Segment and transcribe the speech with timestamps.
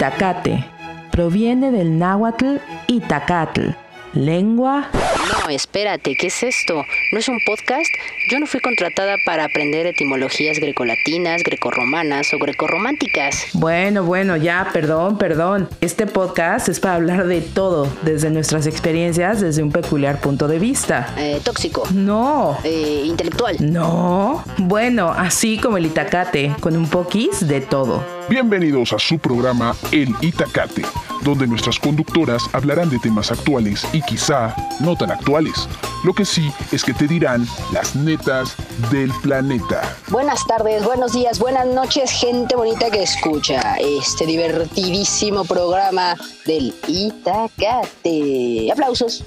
[0.00, 0.64] Itacate
[1.12, 2.56] proviene del náhuatl
[2.88, 3.72] Itacatl,
[4.14, 4.88] lengua
[5.30, 6.82] no, espérate, ¿qué es esto?
[7.12, 7.86] ¿No es un podcast?
[8.30, 13.46] Yo no fui contratada para aprender etimologías grecolatinas, grecorromanas o grecorrománticas.
[13.52, 15.68] Bueno, bueno, ya, perdón, perdón.
[15.80, 20.58] Este podcast es para hablar de todo, desde nuestras experiencias, desde un peculiar punto de
[20.58, 21.14] vista.
[21.16, 21.84] Eh, tóxico.
[21.92, 22.56] No.
[22.64, 23.56] Eh, intelectual.
[23.60, 24.42] No.
[24.58, 28.19] Bueno, así como el Itacate, con un poquis de todo.
[28.30, 30.82] Bienvenidos a su programa El Itacate,
[31.22, 35.68] donde nuestras conductoras hablarán de temas actuales y quizá no tan actuales.
[36.04, 38.54] Lo que sí es que te dirán las netas
[38.92, 39.96] del planeta.
[40.10, 46.14] Buenas tardes, buenos días, buenas noches, gente bonita que escucha este divertidísimo programa
[46.46, 48.70] del Itacate.
[48.70, 49.24] Aplausos.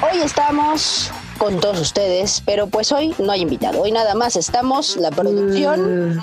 [0.00, 3.80] Hoy estamos con todos ustedes, pero pues hoy no hay invitado.
[3.80, 6.18] Hoy nada más estamos la producción.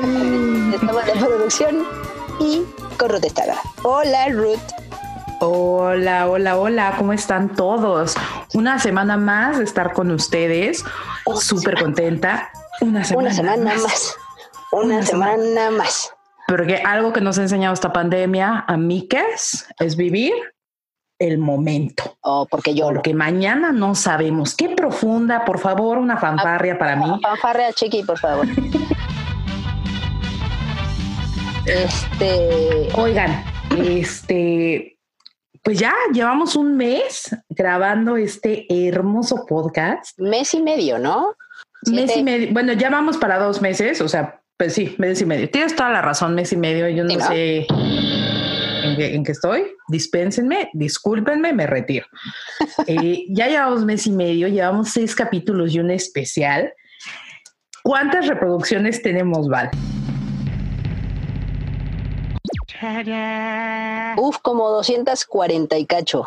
[0.00, 0.72] Mm.
[0.72, 1.86] Estamos la producción
[2.40, 2.62] y
[2.96, 3.26] con Ruth
[3.82, 4.58] Hola, Ruth.
[5.40, 8.14] Hola, hola, hola, ¿cómo están todos?
[8.54, 10.82] Una semana más de estar con ustedes,
[11.40, 12.50] súper contenta.
[12.80, 14.16] Una semana, más.
[14.72, 16.10] Una, semana, más.
[16.48, 20.32] Porque algo que nos ha enseñado esta pandemia a mí que es, es vivir
[21.20, 22.16] el momento.
[22.22, 22.86] Oh, porque yo.
[22.86, 24.56] Porque mañana no sabemos.
[24.56, 27.20] Qué profunda, por favor, una fanfarria para mí.
[27.22, 28.46] Fanfarria, Chiqui, por favor.
[31.66, 33.44] Este, oigan,
[33.78, 34.98] este,
[35.62, 40.18] pues ya llevamos un mes grabando este hermoso podcast.
[40.18, 41.36] Mes y medio, ¿no?
[41.86, 42.48] Mes y medio.
[42.52, 45.50] Bueno, ya vamos para dos meses, o sea, pues sí, mes y medio.
[45.50, 46.88] Tienes toda la razón, mes y medio.
[46.88, 47.66] Yo no, sé
[49.00, 49.64] en qué, estoy.
[49.88, 52.06] Dispénsenme, discúlpenme, me retiro.
[52.86, 56.72] Eh, ya llevamos mes y medio, llevamos seis capítulos y un especial.
[57.82, 59.70] ¿Cuántas reproducciones tenemos, Val?
[64.16, 66.26] Uf, como 240 y cacho.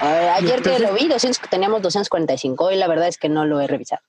[0.00, 1.08] ayer que lo vi,
[1.48, 4.02] teníamos 245 y la verdad es que no lo he revisado.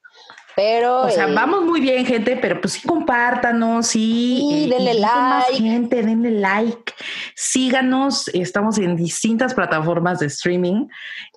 [0.56, 1.02] Pero.
[1.02, 4.50] O sea, eh, vamos muy bien, gente, pero pues sí, compártanos, sí.
[4.52, 5.58] Eh, denle like.
[5.58, 6.94] gente, denle like.
[7.36, 8.28] Síganos.
[8.30, 10.88] Estamos en distintas plataformas de streaming: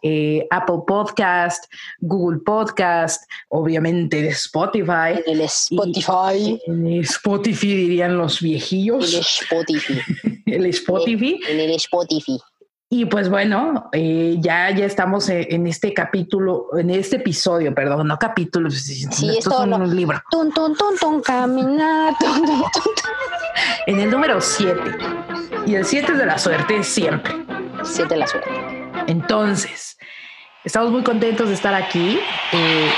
[0.02, 1.64] eh, Apple Podcast,
[2.00, 5.22] Google Podcast, obviamente de Spotify.
[5.26, 6.60] En el Spotify.
[6.66, 9.12] en el Spotify dirían los viejillos.
[9.14, 10.00] El Spotify.
[10.46, 11.40] el Spotify.
[11.48, 12.38] En el Spotify.
[12.88, 18.16] Y pues bueno, eh, ya, ya estamos en este capítulo, en este episodio, perdón, no
[18.16, 20.22] capítulo, sí, es un libro.
[20.30, 22.14] Tun, tun, tun, tun, caminar,
[23.86, 24.80] en el número 7.
[25.66, 27.34] Y el 7 es de la suerte siempre.
[27.82, 28.50] 7 de la suerte.
[29.08, 29.98] Entonces,
[30.62, 32.20] estamos muy contentos de estar aquí.
[32.52, 32.90] Eh,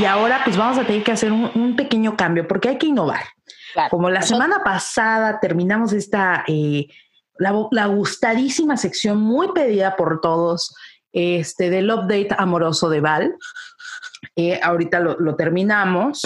[0.00, 3.24] y ahora pues vamos a tener que hacer un pequeño cambio porque hay que innovar.
[3.90, 6.86] Como la semana pasada terminamos esta, eh,
[7.38, 10.74] la, gustadísima sección muy pedida por todos
[11.12, 13.36] este, del update amoroso de Val.
[14.36, 16.22] Eh, ahorita lo, terminamos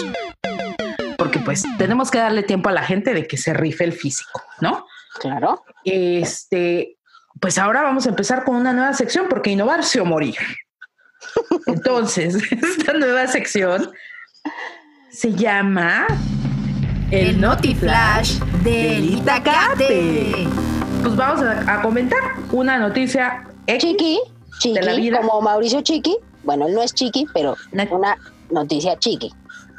[1.17, 4.41] porque pues tenemos que darle tiempo a la gente de que se rife el físico,
[4.61, 4.85] ¿no?
[5.19, 5.63] Claro.
[5.83, 6.97] Este,
[7.41, 10.37] pues ahora vamos a empezar con una nueva sección porque innovarse o morir.
[11.65, 13.91] Entonces, esta nueva sección
[15.09, 16.05] se llama
[17.11, 20.47] el Notiflash del Itacate.
[21.01, 22.19] Pues vamos a, comentar
[22.51, 24.19] una noticia chiqui,
[24.59, 26.17] chiqui, como Mauricio Chiqui.
[26.43, 27.55] Bueno, él no es chiqui, pero
[27.91, 28.17] una
[28.49, 29.33] noticia chiqui.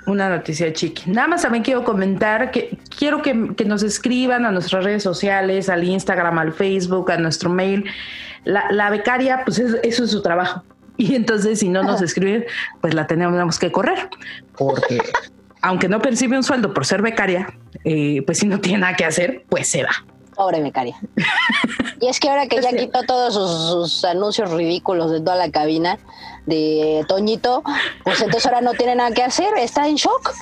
[0.07, 1.11] Una noticia chiqui.
[1.11, 5.85] Nada más también quiero comentar que quiero que, nos escriban a nuestras redes sociales, al
[5.85, 7.85] Instagram, al Facebook, a nuestro mail.
[8.45, 10.63] La, becaria, pues eso es su trabajo.
[11.01, 12.45] Y entonces, si no nos escriben,
[12.81, 14.09] pues la tenemos que correr.
[14.57, 15.01] Porque
[15.63, 17.55] aunque no percibe un sueldo por ser becaria,
[17.85, 19.91] eh, pues si no tiene nada que hacer, pues se va.
[20.35, 20.97] Pobre becaria.
[22.01, 25.99] y es que ahora que ya quitó todos sus, anuncios ridículos de toda la cabina
[26.47, 27.63] de Toñito,
[28.05, 30.33] pues entonces ahora no tiene nada que hacer, está en shock.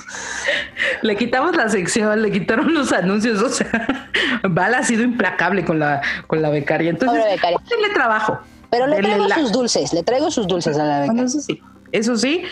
[1.01, 4.11] Le quitamos la sección, le quitaron los anuncios, o sea,
[4.43, 6.91] Val ha sido implacable con la, con la becaria.
[6.91, 7.59] Entonces, Pobre becaria.
[7.93, 8.39] trabajo.
[8.69, 11.23] Pero le traigo sus dulces, le traigo sus dulces a la becaria.
[11.23, 12.43] eso sí, eso sí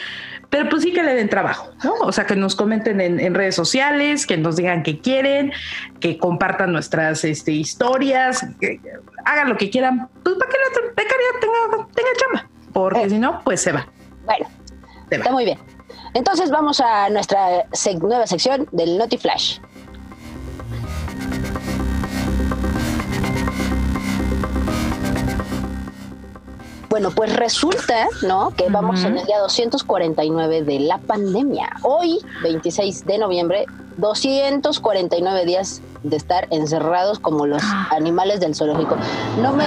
[0.49, 1.93] pero pues sí que le den trabajo, ¿no?
[2.01, 5.51] O sea, que nos comenten en, redes sociales, que nos digan que quieren,
[5.99, 8.79] que compartan nuestras este, historias, que
[9.25, 13.09] hagan lo que quieran, pues para que la becaria tenga, tenga chamba, porque eh.
[13.09, 13.87] si no, pues se va.
[14.25, 14.47] Bueno,
[15.09, 15.59] está muy bien.
[16.13, 17.65] Entonces vamos a nuestra
[17.99, 19.59] nueva sección del Notiflash.
[26.95, 28.51] Bueno, pues resulta, ¿no?
[28.55, 31.71] Que vamos en el día 249 de la pandemia.
[31.81, 33.65] Hoy, 26 de noviembre,
[33.97, 37.89] 249 días de estar encerrados como los ah.
[37.91, 38.95] animales del zoológico.
[39.41, 39.65] No me...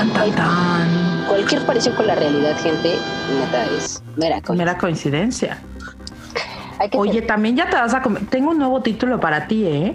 [1.28, 2.96] Cualquier parecido con la realidad, gente,
[3.38, 4.54] neta, es mera coincidencia.
[4.54, 5.62] Mera coincidencia.
[6.94, 8.02] Oye, también ya te vas a...
[8.30, 9.94] Tengo un nuevo título para ti, ¿eh?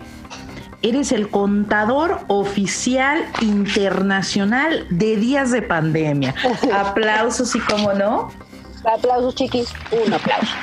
[0.83, 6.35] Eres el contador oficial internacional de días de pandemia.
[6.73, 8.29] Aplausos y cómo no.
[8.83, 9.73] Aplausos, chiquis.
[10.05, 10.53] Un aplauso.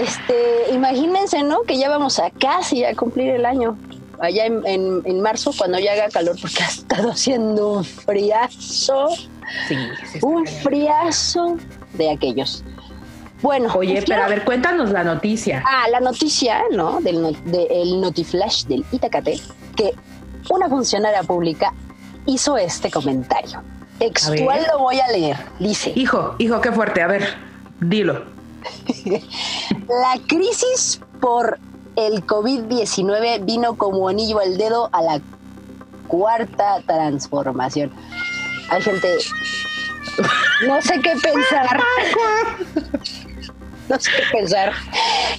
[0.00, 1.62] Este, imagínense, ¿no?
[1.62, 3.78] Que ya vamos a casi a cumplir el año.
[4.20, 9.08] Allá en, marzo, cuando ya haga calor, porque ha estado haciendo un friazo.
[9.68, 9.76] Sí,
[10.20, 11.56] un friazo
[11.94, 12.64] de aquellos.
[13.42, 13.72] Bueno.
[13.74, 15.62] Oye, pues pero a ver, cuéntanos la noticia.
[15.66, 17.00] Ah, la noticia, ¿no?
[17.00, 19.40] Del, del Notiflash del Itacate,
[19.76, 19.92] que
[20.50, 21.72] una funcionaria pública
[22.26, 23.62] hizo este comentario.
[23.98, 25.36] Textual lo voy a leer.
[25.58, 25.92] Dice.
[25.94, 27.02] Hijo, hijo, qué fuerte.
[27.02, 27.34] A ver,
[27.80, 28.24] dilo.
[29.88, 31.58] la crisis por
[31.96, 35.20] el COVID-19 vino como anillo al dedo a la
[36.06, 37.92] cuarta transformación.
[38.70, 39.08] Hay gente.
[40.66, 41.80] No sé qué pensar.
[43.88, 44.72] no sé qué pensar.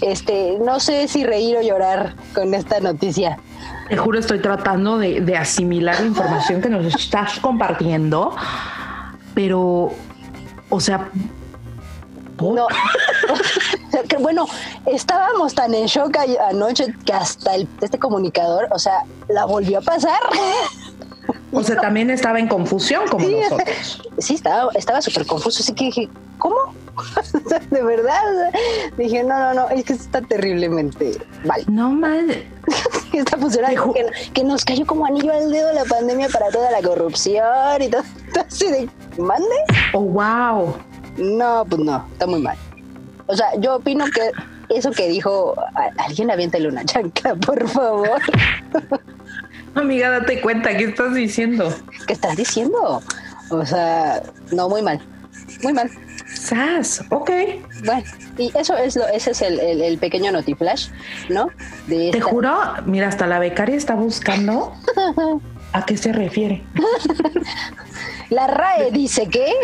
[0.02, 3.40] Este, no sé si reír o llorar con esta noticia.
[3.90, 8.36] Te juro, estoy tratando de, asimilar la información que nos estás compartiendo,
[9.34, 9.92] pero,
[10.70, 11.10] o sea,
[12.40, 12.68] no.
[14.08, 14.48] que bueno,
[14.86, 16.18] estábamos tan en shock
[16.50, 20.20] anoche que hasta el, este comunicador, o sea, la volvió a pasar.
[21.52, 24.02] O sea, también estaba en confusión como nosotros.
[24.20, 26.74] Sí, estaba estaba súper confuso, así que dije, ¿cómo?
[27.70, 28.52] de verdad.
[28.98, 31.64] Dije, no, no, no, es que está terriblemente mal.
[31.68, 32.44] No mal.
[33.14, 36.82] Esta funcionaria que, que, nos cayó como anillo al dedo la pandemia para toda la
[36.82, 38.04] corrupción y todo.
[38.48, 39.56] Así de, ¿mande?
[39.94, 40.76] Oh, wow.
[41.18, 42.58] No, pues no, está muy mal.
[43.28, 44.32] O sea, yo opino que
[44.70, 45.56] eso que dijo,
[45.98, 48.22] alguien aviéntale una chanca, por favor.
[49.76, 51.74] Amiga, date cuenta, ¿qué estás diciendo?
[52.08, 53.02] ¿Qué estás diciendo?
[53.50, 54.22] O sea,
[54.52, 55.00] no, muy mal.
[55.64, 55.90] Muy mal.
[56.34, 57.30] Sas, ok.
[57.86, 58.04] Bueno,
[58.38, 60.90] y eso es lo, ese es el, el, pequeño notiflash,
[61.30, 61.50] ¿no?
[61.88, 62.56] Te juro,
[62.86, 64.74] mira, hasta la becaria está buscando
[65.74, 66.64] a qué se refiere.
[68.30, 69.52] la RAE dice que.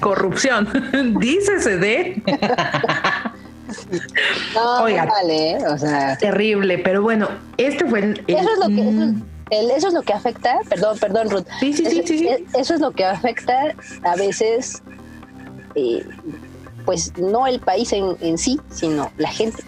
[0.00, 0.68] Corrupción,
[1.20, 2.22] dícese de.
[4.54, 5.58] No, vale, ¿eh?
[5.66, 6.16] o sea.
[6.16, 8.24] Terrible, pero bueno, este fue el.
[8.26, 9.14] eso, es lo que, eso, es
[9.92, 11.46] lo que afecta, perdón, perdón, Ruth.
[11.60, 13.74] Sí, sí, sí, sí, Eso es lo que afecta
[14.04, 14.82] a veces,
[15.74, 16.04] eh,
[16.84, 19.62] pues no el país en, en sí, sino la gente.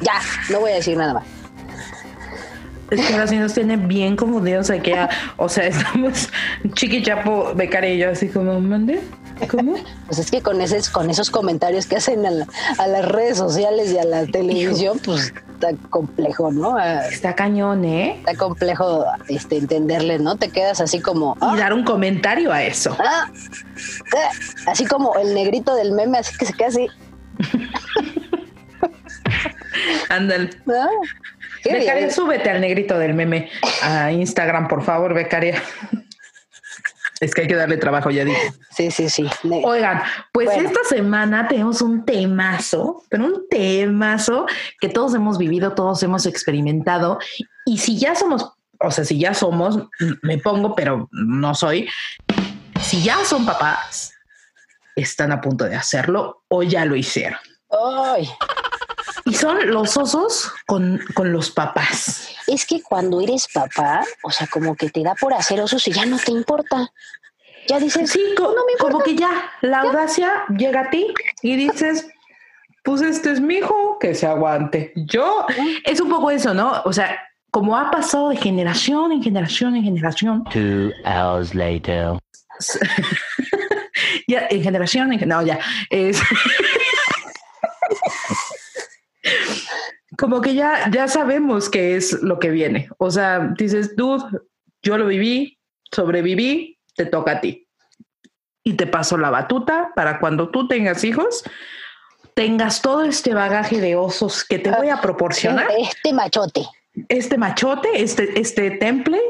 [0.00, 0.20] Ya,
[0.50, 1.24] no voy a decir nada más.
[2.90, 4.92] Es que ahora sí nos tiene bien confundidos aquí.
[5.38, 6.28] o sea, estamos
[6.74, 7.54] Chiqui Chapo,
[7.98, 9.00] yo así como, ¿mande?
[9.48, 9.74] ¿Cómo?
[10.06, 13.98] Pues es que con, ese, con esos comentarios que hacen a, las redes sociales y
[13.98, 16.76] a la televisión, pues está complejo, ¿no?
[16.76, 18.16] Ah, está cañón, ¿eh?
[18.18, 20.36] Está complejo este, entenderles, ¿no?
[20.36, 21.36] Te quedas así como...
[21.54, 22.96] Y dar un comentario a eso.
[22.98, 24.30] Ah, ah,
[24.66, 26.88] así como el negrito del meme, así que se queda así.
[30.08, 30.50] Ándale.
[31.64, 33.48] Becaria, súbete al negrito del meme
[33.82, 35.62] a Instagram, por favor, Becaria.
[37.22, 38.52] Es que hay que darle trabajo, ya dije.
[38.76, 39.30] Sí, sí, sí.
[39.44, 40.02] Oigan,
[40.32, 44.44] pues esta semana tenemos un temazo, pero un temazo
[44.80, 47.20] que todos hemos vivido, todos hemos experimentado.
[47.64, 49.78] Y si ya somos, o sea, si ya somos,
[50.22, 51.88] me pongo, pero no soy.
[52.80, 54.12] Si ya son papás,
[54.96, 57.38] están a punto de hacerlo o ya lo hicieron.
[57.70, 58.28] Ay.
[59.24, 62.34] Y son los osos con, los papás.
[62.46, 65.92] Es que cuando eres papá, o sea, como que te da por hacer osos y
[65.92, 66.90] ya no te importa.
[67.68, 71.06] Ya dices, sí, como, no me como que ya la audacia llega a ti
[71.42, 72.08] y dices,
[72.82, 74.92] pues este es mi hijo, que se aguante.
[74.96, 75.46] Yo,
[75.84, 76.82] es un poco eso, ¿no?
[76.84, 77.20] O sea,
[77.52, 80.44] como ha pasado de generación en generación en generación.
[80.44, 82.18] Two hours later.
[84.26, 85.58] ya, en generación, en, no, ya.
[85.90, 86.20] Es,
[90.22, 92.88] como que ya, ya sabemos qué es lo que viene.
[92.98, 94.22] O sea, dices, dude,
[94.80, 95.58] yo lo viví,
[95.90, 97.66] sobreviví, te toca a ti.
[98.62, 101.42] Y te paso la batuta para cuando tú tengas hijos,
[102.34, 105.66] tengas todo este bagaje de osos que te voy a proporcionar.
[105.76, 106.68] Este machote.
[107.08, 109.20] Este machote, este, este temple,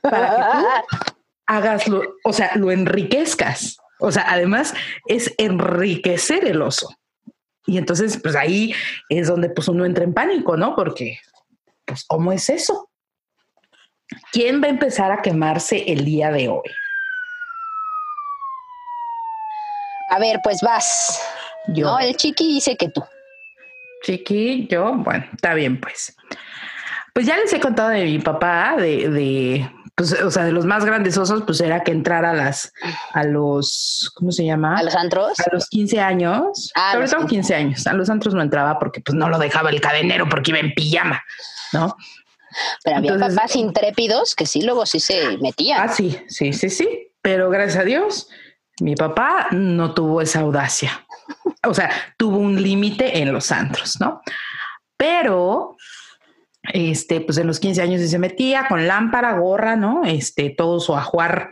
[0.00, 1.12] para que tú
[1.46, 3.76] hagas, lo, o sea, lo enriquezcas.
[4.00, 4.72] O sea, además
[5.08, 6.88] es enriquecer el oso.
[7.68, 8.74] Y entonces, pues ahí
[9.10, 10.74] es donde pues uno entra en pánico, ¿no?
[10.74, 11.20] Porque,
[11.84, 12.88] pues, ¿cómo es eso?
[14.32, 16.70] ¿Quién va a empezar a quemarse el día de hoy?
[20.08, 21.22] A ver, pues vas.
[21.68, 21.84] Yo.
[21.88, 23.04] No, el chiqui dice que tú.
[24.02, 26.16] Chiqui, yo, bueno, está bien, pues.
[27.12, 30.64] Pues ya les he contado de mi papá, de, de pues, o sea, de los
[30.64, 32.72] más grandes osos, pues era que entrara a las,
[33.12, 34.78] a los, ¿cómo se llama?
[34.78, 35.38] A los antros.
[35.40, 36.70] A los 15 años.
[36.76, 37.86] Ah, sobre todo 15 años.
[37.88, 40.72] A los antros no entraba porque pues no lo dejaba el cadenero porque iba en
[40.72, 41.20] pijama,
[41.72, 41.96] ¿no?
[42.84, 45.82] Pero había papás intrépidos que sí, luego sí se metían.
[45.82, 47.12] Ah, sí, sí, sí, sí.
[47.20, 48.28] Pero gracias a Dios,
[48.80, 51.04] mi papá no tuvo esa audacia.
[51.66, 54.22] O sea, tuvo un límite en los antros, ¿no?
[54.96, 55.76] Pero,
[56.62, 60.04] este, pues en los 15 años se metía con lámpara, gorra, ¿no?
[60.04, 61.50] Este, todo su ajuar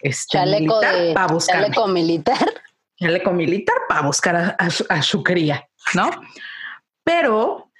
[0.00, 1.62] este, chaleco militar para buscar.
[1.62, 2.48] Chaleco militar.
[2.98, 6.10] Chaleco militar para buscar a, su, cría, ¿no?
[7.04, 7.70] Pero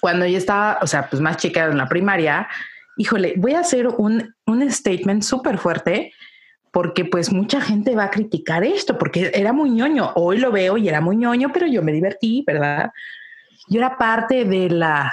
[0.00, 2.48] cuando yo estaba, o sea, pues más chica en la primaria,
[2.96, 6.12] híjole, voy a hacer un, un statement súper fuerte
[6.70, 10.12] porque pues mucha gente va a criticar esto, porque era muy ñoño.
[10.14, 12.90] Hoy lo veo y era muy ñoño, pero yo me divertí, ¿verdad?
[13.68, 15.10] Yo era parte de la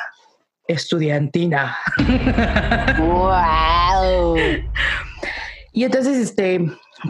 [0.67, 1.77] estudiantina.
[2.99, 4.35] ¡Wow!
[5.73, 6.65] y entonces, este,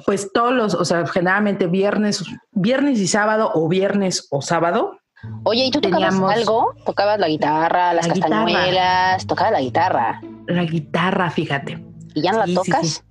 [0.06, 5.00] pues todos los, o sea, generalmente viernes, viernes y sábado o viernes o sábado.
[5.44, 6.74] Oye, ¿y tú tocabas algo?
[6.86, 9.26] ¿Tocabas la guitarra, las castañuelas?
[9.26, 10.22] ¿Tocabas la guitarra?
[10.48, 11.84] La guitarra, fíjate.
[12.14, 13.04] ¿Y ya no la tocas?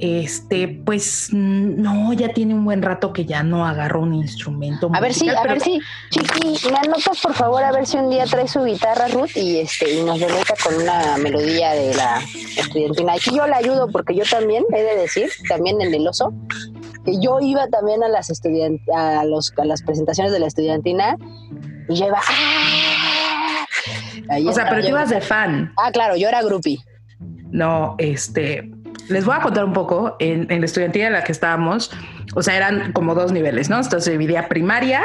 [0.00, 4.90] Este, pues no, ya tiene un buen rato que ya no agarro un instrumento.
[4.92, 8.10] A ver si, a ver si, Chiqui, me anotas por favor a ver si un
[8.10, 12.20] día trae su guitarra Ruth y este y nos deleita con una melodía de la
[12.56, 13.14] estudiantina.
[13.14, 16.32] Aquí yo la ayudo porque yo también he de decir, también en el oso,
[17.04, 21.16] que yo iba también a las estudiant a los a las presentaciones de la estudiantina
[21.88, 23.66] y yo iba ¡ah!
[24.46, 25.72] o sea, pero tú ibas de fan.
[25.76, 26.78] Ah, claro, yo era groupie.
[27.50, 28.68] No, este,
[29.08, 31.90] les voy a contar un poco en, la estudiantina en la que estábamos.
[32.34, 33.76] O sea, eran como dos niveles, ¿no?
[33.76, 35.02] Entonces se dividía primaria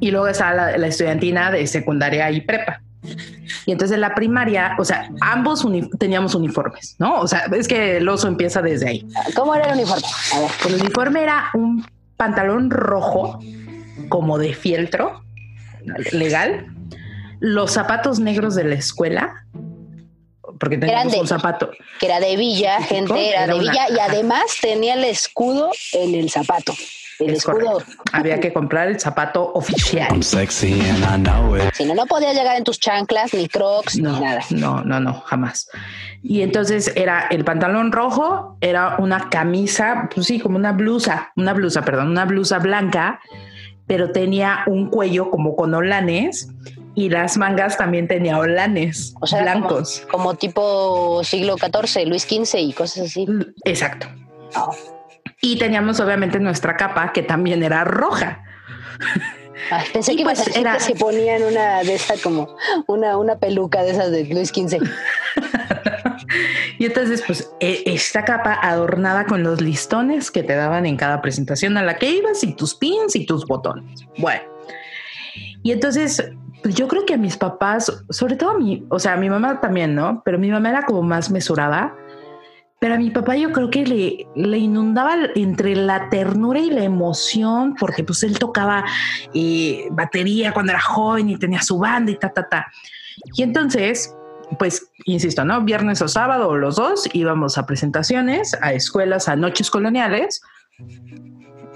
[0.00, 2.80] y luego estaba la, estudiantina de secundaria y prepa.
[3.66, 5.66] Y entonces en la primaria, o sea, ambos
[5.98, 7.20] teníamos uniformes, ¿no?
[7.20, 9.06] O sea, es que el oso empieza desde ahí.
[9.34, 10.06] ¿Cómo era el uniforme?
[10.34, 10.50] A ver.
[10.66, 11.86] El uniforme era un
[12.16, 13.38] pantalón rojo,
[14.08, 15.22] como de fieltro,
[16.12, 16.66] legal,
[17.40, 19.43] los zapatos negros de la escuela,
[20.64, 21.70] porque teníamos un zapato.
[22.00, 26.30] Que era de villa, gente era, de villa y además tenía el escudo en el
[26.30, 26.72] zapato.
[27.18, 27.82] El escudo.
[28.12, 30.22] Había que comprar el zapato oficial.
[30.22, 34.40] Si no, no podías llegar en tus chanclas, ni crocs, ni nada.
[34.48, 35.68] No, no, no, jamás.
[36.22, 41.52] Y entonces era el pantalón rojo, era una camisa, pues sí, como una blusa, una
[41.52, 43.20] blusa, perdón, una blusa blanca,
[43.86, 46.48] pero tenía un cuello como con olanes
[46.94, 50.06] y las mangas también tenía holanes blancos.
[50.10, 53.26] Como, tipo siglo XIV, Luis XV y cosas así.
[53.26, 54.06] Mm, exacto.
[54.54, 54.70] Ah.
[55.40, 58.44] Y teníamos obviamente nuestra capa que también era roja.
[59.92, 60.78] pensé que pues era...
[60.78, 64.78] se ponían una de esta como una, una peluca de esas de Luis XV.
[66.78, 71.20] y entonces, pues, e, esta capa adornada con los listones que te daban en cada
[71.20, 74.00] presentación a la que ibas y tus pins y tus botones.
[74.16, 74.42] Bueno,
[75.62, 76.22] y entonces
[76.64, 79.28] pues yo creo que a mis papás, sobre todo a mí, o sea, a mi
[79.28, 80.22] mamá también, ¿no?
[80.24, 81.94] Pero mi mamá era como más mesurada.
[82.80, 86.82] Pero a mi papá yo creo que le, le inundaba entre la ternura y la
[86.82, 88.82] emoción, porque pues él tocaba
[89.34, 92.66] eh, batería cuando era joven y tenía su banda y ta, ta, ta.
[93.34, 94.16] Y entonces,
[94.58, 95.60] pues, insisto, ¿no?
[95.60, 100.40] Viernes o sábado los dos íbamos a presentaciones, a escuelas, a noches coloniales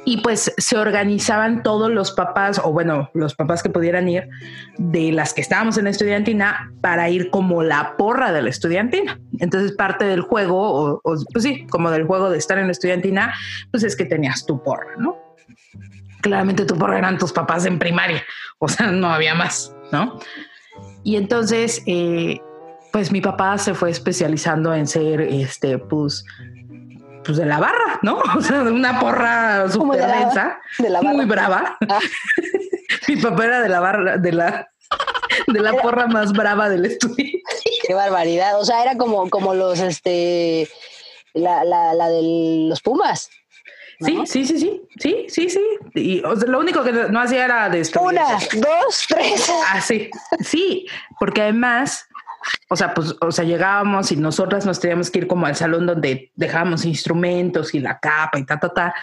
[0.09, 4.27] y pues se organizaban todos los papás, o bueno, los papás que pudieran ir,
[4.79, 9.21] de las que estábamos en la estudiantina, para ir como la porra de la estudiantina.
[9.38, 13.35] Entonces parte del juego, o, pues sí, como del juego de estar en la estudiantina,
[13.71, 15.19] pues es que tenías tu porra, ¿no?
[16.23, 18.25] Claramente tu porra eran tus papás en primaria,
[18.61, 20.19] o sea, no había más, ¿no?
[21.05, 22.41] Y entonces, eh,
[22.95, 26.25] pues mi papá se fue especializando en ser, este, pues,
[27.28, 28.23] pues de la barra, ¿no?
[28.38, 31.76] O sea, de una porra súper densa, de la muy brava.
[31.87, 32.00] Ah.
[33.08, 34.70] Mi papá era de la barra, de la,
[35.47, 37.38] de la porra más brava del estudio.
[37.87, 38.58] Qué barbaridad.
[38.58, 40.70] O sea, era como, como los, este,
[41.35, 42.23] la, la, la de
[42.68, 43.28] los Pumas.
[44.00, 45.61] Sí, sí, sí, sí, sí, sí, sí.
[45.94, 49.52] Y lo único que no hacía era de Una, dos, tres.
[49.68, 50.08] Ah, sí,
[50.40, 50.87] sí,
[51.18, 52.06] porque además
[52.69, 55.87] o sea, pues, o sea, llegábamos y nosotras nos teníamos que ir como al salón
[55.87, 58.95] donde dejábamos instrumentos y la capa y ta, ta, ta.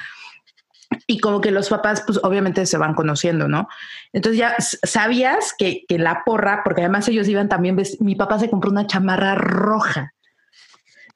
[1.08, 3.68] y como que los papás, pues obviamente se van conociendo, ¿no?
[4.14, 8.50] Entonces ya sabías que, que la porra, porque además ellos iban también, mi papá se
[8.50, 10.14] compró una chamarra roja.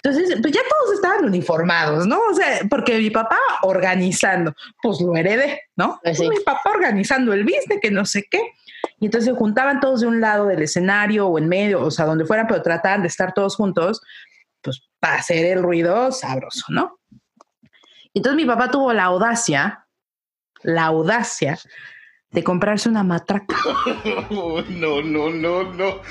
[0.02, 2.20] Entonces, pues ya todos estaban uniformados, ¿no?
[2.32, 6.00] O sea, porque mi papá organizando, pues lo heredé, ¿no?
[6.02, 8.40] Pues mi papá organizando el business, que no sé qué.
[9.00, 12.06] Y entonces se juntaban todos de un lado del escenario o en medio, o sea,
[12.06, 14.02] donde fueran, pero trataban de estar todos juntos,
[14.62, 17.00] pues para hacer el ruido sabroso, ¿no?
[18.14, 19.88] Entonces mi papá tuvo la audacia,
[20.64, 21.58] la audacia
[22.32, 23.56] de comprarse una matraca.
[24.30, 26.02] No, no, no, no.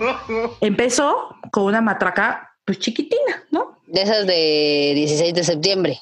[0.60, 3.78] Empezó con una matraca pues chiquitina, ¿no?
[3.86, 5.98] De esas de 16 de septiembre.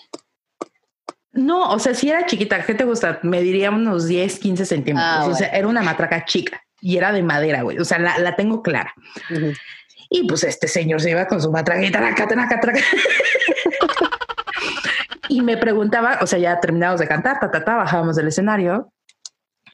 [1.33, 3.21] No, o sea, si era chiquita, ¿qué te gusta?
[3.23, 5.09] Me diría unos 10, 15 centímetros.
[5.09, 7.79] Ah, o sea, era una matraca chica y era de madera, güey.
[7.79, 8.93] O sea, la, tengo clara.
[10.09, 12.81] Y pues este señor se iba con su matraquita, traca, traca, traca.
[15.29, 18.93] y me preguntaba, o sea, ya terminamos de cantar, ta, ta, ta, bajábamos del escenario.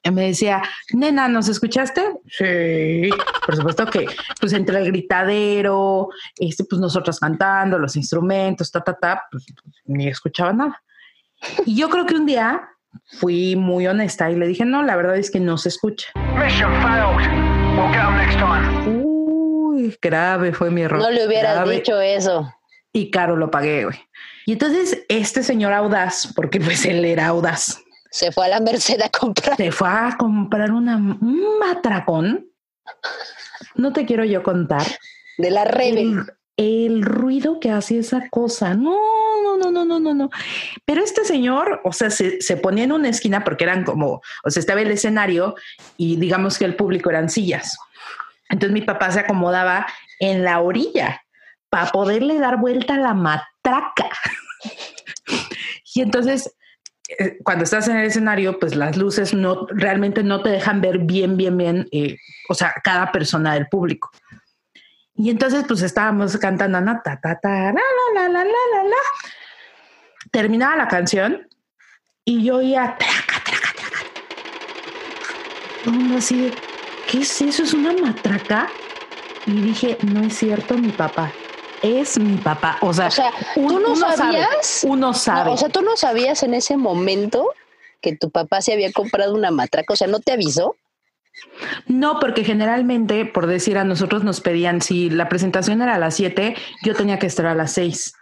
[0.03, 2.03] Y me decía, nena, ¿nos escuchaste?
[2.29, 3.11] Sí,
[3.45, 4.07] por supuesto que,
[4.39, 9.47] pues entre el gritadero, este, pues nosotros cantando, los instrumentos, ta, ta, ta, pues,
[9.87, 10.81] ni escuchaba nada.
[11.65, 12.69] Y yo creo que un día
[13.19, 16.09] fui muy honesta y le dije, no, la verdad es que no se escucha.
[18.87, 21.01] Uy, grave fue mi error.
[21.01, 22.53] No le hubieras dicho eso.
[22.93, 23.99] Y caro lo pagué, güey.
[24.47, 27.81] Y entonces este señor audaz, porque pues él era audaz.
[28.11, 29.57] Se fue a la Merced a comprar.
[29.57, 32.49] Se fue a comprar una, un matracón.
[33.75, 34.87] No te quiero yo contar.
[35.37, 36.15] De la Rebe.
[36.57, 38.75] El, ruido que hacía esa cosa.
[38.75, 38.97] No,
[39.43, 40.31] no, no, no, no, no, no.
[40.85, 44.51] Pero este señor, o sea, se, se ponía en una esquina porque eran como, o
[44.51, 45.55] sea, estaba el escenario
[45.97, 47.77] y digamos que el público eran sillas.
[48.49, 49.87] Entonces mi papá se acomodaba
[50.21, 51.23] en la orilla
[51.69, 54.09] para poderle dar vuelta a la matraca.
[55.95, 56.55] y entonces,
[57.19, 60.99] eh, cuando estás en el escenario, pues las luces no realmente no te dejan ver
[61.01, 62.17] bien, bien, bien, eh,
[62.49, 64.11] o sea, cada persona del público.
[65.17, 68.97] Y entonces, pues estábamos cantando, na, ta, ta, ta, la, la, la, la, la, la.
[70.31, 71.49] Terminaba la canción
[72.25, 73.99] y yo oía traca, traca, traca.
[76.17, 76.59] así
[77.07, 77.63] ¿qué es eso?
[77.63, 78.73] ¿Es una matraca?
[79.45, 81.39] Y dije, no es cierto, mi papá
[81.83, 82.79] es mi papá.
[82.81, 83.11] O sea,
[83.55, 84.85] tú no sabías.
[84.87, 85.51] uno sabe.
[85.51, 87.53] o sea, tú no sabías en ese momento
[88.01, 89.93] que tu papá se había comprado una matraca.
[89.93, 90.77] O sea, ¿no te avisó?
[91.87, 96.15] No, porque generalmente, por decir a nosotros nos pedían, si la presentación era a las
[96.15, 98.15] 7, yo tenía que estar a las 6.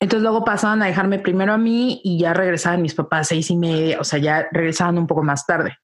[0.00, 3.50] Entonces luego pasaban a dejarme primero a mí y ya regresaban mis papás a seis
[3.50, 5.78] y media, o sea, ya regresaban un poco más tarde.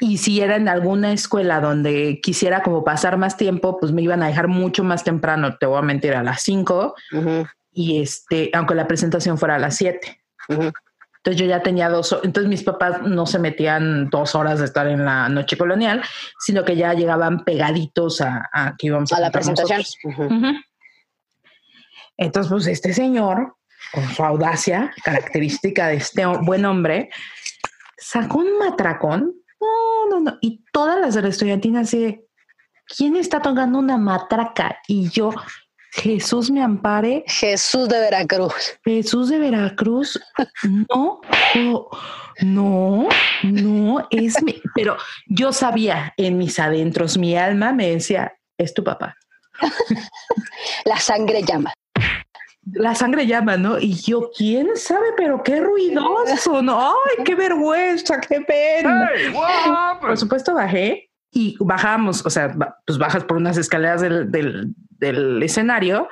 [0.00, 4.22] Y si era en alguna escuela donde quisiera como pasar más tiempo, pues me iban
[4.22, 6.94] a dejar mucho más temprano, te voy a mentir, a las 5.
[7.72, 10.20] Y este, aunque la presentación fuera a las 7.
[11.24, 14.86] Entonces yo ya tenía dos, entonces mis papás no se metían dos horas de estar
[14.86, 16.02] en la noche colonial,
[16.38, 19.82] sino que ya llegaban pegaditos a, que íbamos a, a la presentación.
[22.16, 23.56] Entonces, pues este señor,
[23.92, 27.08] con su audacia característica de este buen hombre,
[27.96, 29.34] sacó un matracón
[29.64, 30.38] no, no, no.
[30.40, 32.20] Y todas las estudiantinas así
[32.86, 34.78] ¿quién está tocando una matraca?
[34.86, 35.32] Y yo,
[35.94, 37.24] Jesús me ampare.
[37.26, 38.78] Jesús de Veracruz.
[38.84, 40.20] Jesús de Veracruz.
[40.62, 41.20] No,
[42.42, 43.08] no,
[43.42, 48.82] no, es mi, pero yo sabía en mis adentros, mi alma me decía, es tu
[48.82, 49.16] papá.
[50.84, 51.72] La sangre llama
[52.72, 53.78] la sangre llama, ¿no?
[53.78, 55.08] Y yo, ¿quién sabe?
[55.18, 56.80] Pero qué ruidoso, ¿no?
[56.80, 59.10] ¡Ay, qué vergüenza, qué pena!
[60.00, 62.54] por supuesto bajé y bajamos, o sea,
[62.86, 66.08] pues bajas por unas escaleras del, del, escenario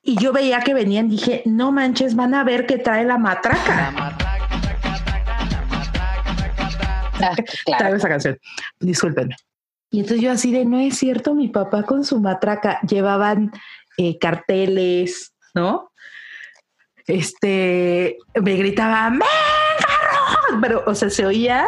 [0.00, 3.92] y yo veía que venían, dije, no manches, van a ver que trae la matraca.
[7.20, 7.96] Ah, claro.
[7.96, 8.38] esa canción,
[8.78, 9.34] discúlpenme.
[9.90, 13.50] Y entonces yo así de, no es cierto, mi papá con su matraca llevaban
[13.98, 15.90] eh, carteles, ¿no?
[17.06, 19.18] Este, me gritaban,
[20.60, 21.66] pero, o sea, se oía,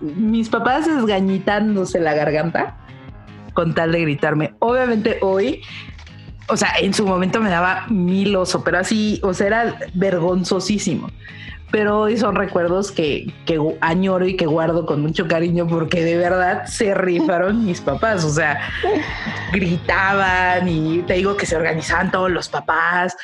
[0.00, 2.76] mis papás desgañitándose la garganta
[3.54, 4.54] con tal de gritarme.
[4.58, 5.62] Obviamente hoy,
[6.48, 11.08] o sea, en su momento me daba mil oso, pero así, o sea, era vergonzosísimo
[11.70, 13.32] pero hoy son recuerdos que,
[13.80, 18.30] añoro y que guardo con mucho cariño porque de verdad se rifaron mis papás, o
[18.30, 18.60] sea,
[19.52, 23.16] gritaban y te digo que se organizaban todos los papás.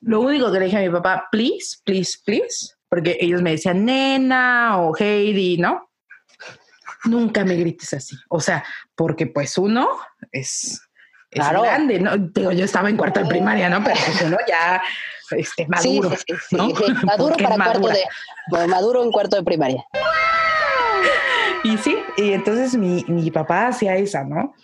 [0.00, 3.84] Lo único que le dije a mi papá, please, please, please, porque ellos me decían
[3.84, 5.90] nena o Heidi, ¿no?
[7.04, 8.16] Nunca me grites así.
[8.28, 9.88] O sea, porque pues uno
[10.32, 10.82] es
[11.30, 12.16] es grande, ¿no?
[12.16, 13.82] Digo, yo estaba en cuarto de primaria, ¿no?
[13.84, 14.82] Pero pues uno ya
[15.30, 16.10] este, maduro.
[16.10, 16.68] Sí, sí, ¿no?
[17.04, 19.84] Maduro para cuarto de, maduro en cuarto de primaria.
[21.64, 24.54] Y sí, y entonces mi, mi papá hacía esa, ¿no?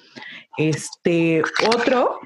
[0.57, 2.21] Este, otro,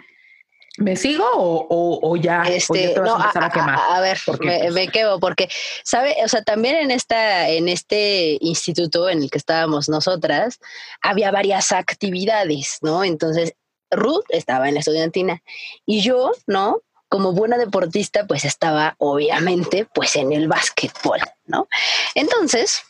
[0.78, 5.48] ¿Me sigo o, o, ya, este, no, a, ver, me, me, quedo porque,
[5.82, 6.14] ¿sabe?
[6.24, 10.60] O sea, también en, esta, en este instituto en el que estábamos nosotras,
[11.02, 13.02] había varias actividades, ¿no?
[13.02, 13.54] Entonces,
[13.90, 15.42] Ruth estaba en la estudiantina
[15.84, 16.80] y yo, ¿no?
[17.08, 21.66] Como buena deportista, pues estaba obviamente pues en el básquetbol, ¿no?
[22.14, 22.82] Entonces,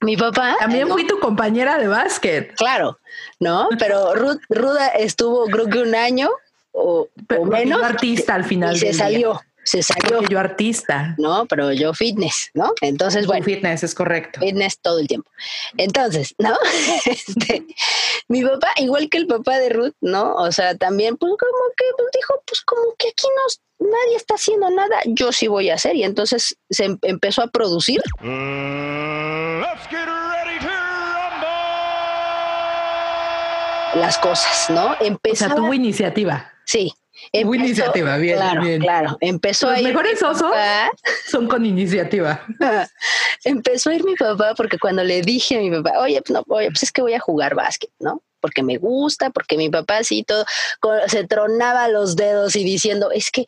[0.00, 0.56] mi papá.
[0.58, 2.54] También fui tu compañera de básquet.
[2.56, 2.98] Claro,
[3.40, 3.68] ¿no?
[3.78, 6.30] Pero Ruth, Ruda estuvo creo que un año
[6.78, 7.08] o,
[7.44, 7.82] menos.
[7.82, 8.76] artista al final.
[8.76, 10.22] Y se salió, se salió.
[10.28, 11.14] yo artista.
[11.18, 12.72] No, pero yo fitness, ¿no?
[12.80, 13.44] Entonces, bueno.
[13.44, 14.40] Fitness, es correcto.
[14.40, 15.30] Fitness todo el tiempo.
[15.76, 16.56] Entonces, ¿no?
[17.04, 17.64] Este,
[18.28, 20.34] mi papá, igual que el papá de Ruth, ¿no?
[20.36, 24.34] O sea, también, pues como que pues, dijo, pues como que aquí no, nadie está
[24.34, 25.96] haciendo nada, yo sí voy a hacer.
[25.96, 28.00] Y entonces se em, empezó a producir.
[28.20, 29.62] Mm,
[34.00, 34.96] las cosas, ¿no?
[35.00, 35.46] Empezó.
[35.46, 36.52] O sea, tuvo iniciativa.
[36.64, 36.92] Sí.
[37.32, 38.80] Empezó, iniciativa, bien, claro, bien.
[38.80, 40.52] Claro, empezó Los mejores osos
[41.26, 42.40] son con iniciativa.
[43.44, 46.68] empezó a ir mi papá porque cuando le dije a mi papá, oye, no, oye,
[46.68, 48.22] pues es que voy a jugar básquet, ¿no?
[48.40, 50.44] Porque me gusta, porque mi papá así todo
[51.08, 53.46] se tronaba los dedos y diciendo, es que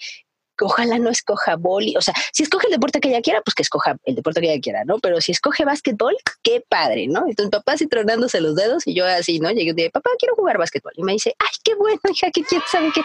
[0.65, 3.63] ojalá no escoja boli, o sea, si escoge el deporte que ella quiera, pues que
[3.63, 4.99] escoja el deporte que ella quiera, ¿no?
[4.99, 7.25] Pero si escoge básquetbol, qué padre, ¿no?
[7.29, 9.51] Entonces papá así tronándose los dedos y yo así, ¿no?
[9.51, 10.93] Llegué y dije, papá, quiero jugar básquetbol.
[10.97, 13.03] Y me dice, ay, qué bueno, hija, que quién sabe qué.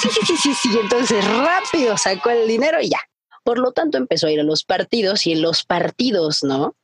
[0.00, 0.78] Sí, sí, sí, sí, sí.
[0.80, 3.00] Entonces rápido sacó el dinero y ya.
[3.44, 6.76] Por lo tanto, empezó a ir a los partidos y en los partidos, ¿no?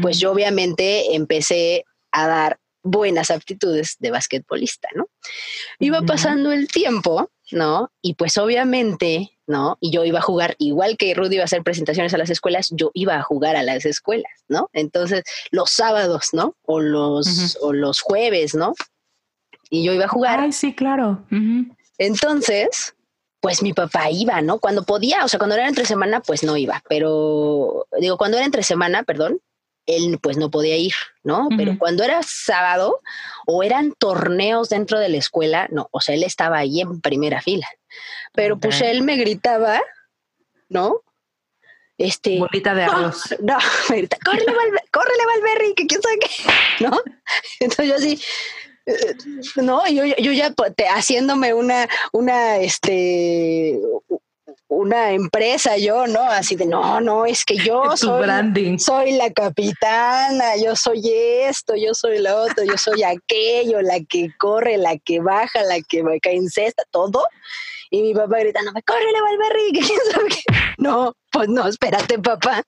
[0.00, 5.08] Pues yo obviamente empecé a dar buenas aptitudes de basquetbolista, ¿no?
[5.78, 7.90] Iba pasando el tiempo, ¿no?
[8.02, 9.76] Y pues obviamente ¿no?
[9.80, 12.68] Y yo iba a jugar, igual que Rudy iba a hacer presentaciones a las escuelas,
[12.70, 14.70] yo iba a jugar a las escuelas, ¿no?
[14.72, 16.54] Entonces, los sábados, ¿no?
[16.62, 18.74] O los, o los jueves, ¿no?
[19.70, 20.40] Y yo iba a jugar.
[20.40, 21.24] Ay, sí, claro.
[21.98, 22.94] Entonces,
[23.40, 24.58] pues mi papá iba, ¿no?
[24.58, 28.46] Cuando podía, o sea, cuando era entre semana, pues no iba, pero digo, cuando era
[28.46, 29.38] entre semana, perdón,
[29.86, 31.48] él pues no podía ir, ¿no?
[31.56, 33.00] Pero cuando era sábado
[33.46, 37.40] o eran torneos dentro de la escuela, no, o sea, él estaba ahí en primera
[37.42, 37.66] fila.
[38.32, 39.80] Pero pues él me gritaba,
[40.68, 41.02] ¿no?
[41.98, 42.38] Este.
[42.38, 43.22] Bolita de arroz.
[43.40, 43.58] No,
[43.90, 44.52] me grita, córrele,
[44.90, 46.28] córrele, Valverri, que quién sabe qué,
[46.84, 47.00] ¿no?
[47.60, 48.20] Entonces yo así,
[48.86, 49.14] eh,
[49.56, 53.78] no, yo, yo ya pues, haciéndome una, una, este,
[54.68, 56.22] una empresa yo, ¿no?
[56.22, 61.94] Así de, no, no, es que yo soy, soy la capitana, yo soy esto, yo
[61.94, 66.20] soy lo otro, yo soy aquello, la que corre, la que baja, la que me
[66.20, 67.26] cae en cesta, todo.
[67.90, 70.42] Y mi papá gritándome, córrele, Valverri, que quién sabe qué.
[70.78, 72.62] No, pues no, espérate, papá.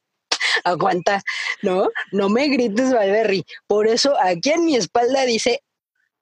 [0.64, 1.22] Aguanta,
[1.62, 3.44] no, no me grites, Valverri.
[3.66, 5.62] Por eso aquí en mi espalda dice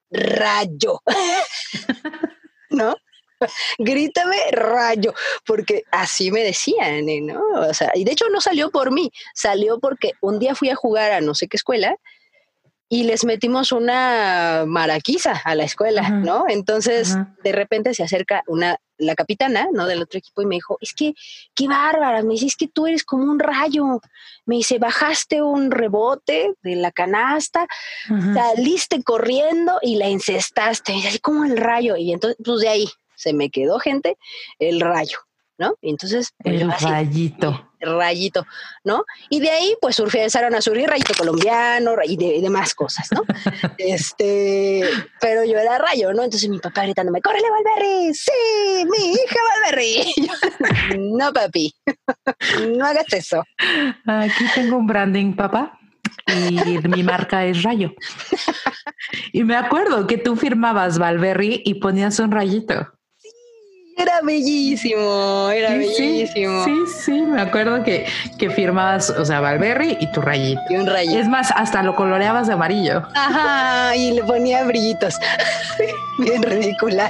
[0.09, 1.01] rayo.
[2.69, 2.95] ¿No?
[3.77, 5.13] Grítame rayo,
[5.45, 7.41] porque así me decían, ¿no?
[7.67, 10.75] O sea, y de hecho no salió por mí, salió porque un día fui a
[10.75, 11.97] jugar a no sé qué escuela
[12.87, 16.45] y les metimos una maraquiza a la escuela, ¿no?
[16.47, 19.87] Entonces, de repente se acerca una, la capitana, ¿no?
[19.87, 21.15] Del otro equipo y me dijo, es que,
[21.55, 24.01] qué bárbara, me dice, es que tú eres como un rayo.
[24.45, 27.65] Me dice, bajaste un rebote de la canasta,
[28.33, 30.91] saliste corriendo y la incestaste.
[30.91, 31.97] Me dice, así como el rayo.
[31.97, 32.87] Y entonces, pues de ahí,
[33.25, 34.17] se me quedó gente
[34.59, 35.17] el rayo,
[35.57, 35.75] ¿no?
[35.81, 36.31] Y entonces...
[36.37, 37.71] Pues, el rayito.
[37.79, 38.45] rayito,
[38.83, 39.03] ¿no?
[39.31, 43.23] Y de ahí, pues empezaron a surgir rayito colombiano y, de, demás cosas, ¿no?
[43.79, 44.83] este,
[45.19, 46.23] pero yo era rayo, ¿no?
[46.23, 48.13] Entonces mi papá gritándome, ¡córrele, Valverri!
[48.13, 50.13] ¡Sí, mi hija Valverri!
[51.17, 51.73] no, papi,
[52.77, 53.43] no hagas eso.
[54.05, 55.79] Aquí tengo un branding, papá
[56.27, 57.93] y mi marca es Rayo.
[59.31, 62.94] Y me acuerdo que tú firmabas Valverri y ponías un rayito.
[63.97, 66.65] Era bellísimo, era bellísimo.
[66.65, 68.05] Sí, sí, me acuerdo que,
[68.37, 70.61] que firmabas, o sea, Valberry y tu rayito.
[70.69, 71.17] Y un rayito.
[71.17, 73.03] Es más, hasta lo coloreabas de amarillo.
[73.15, 75.15] Ajá, y le ponía brillitos.
[76.19, 77.09] Bien ridícula.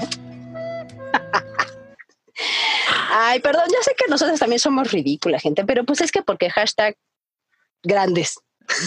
[3.10, 6.50] Ay, perdón, ya sé que nosotros también somos ridícula, gente, pero pues es que porque
[6.52, 6.96] hashtag
[7.82, 8.40] grandes.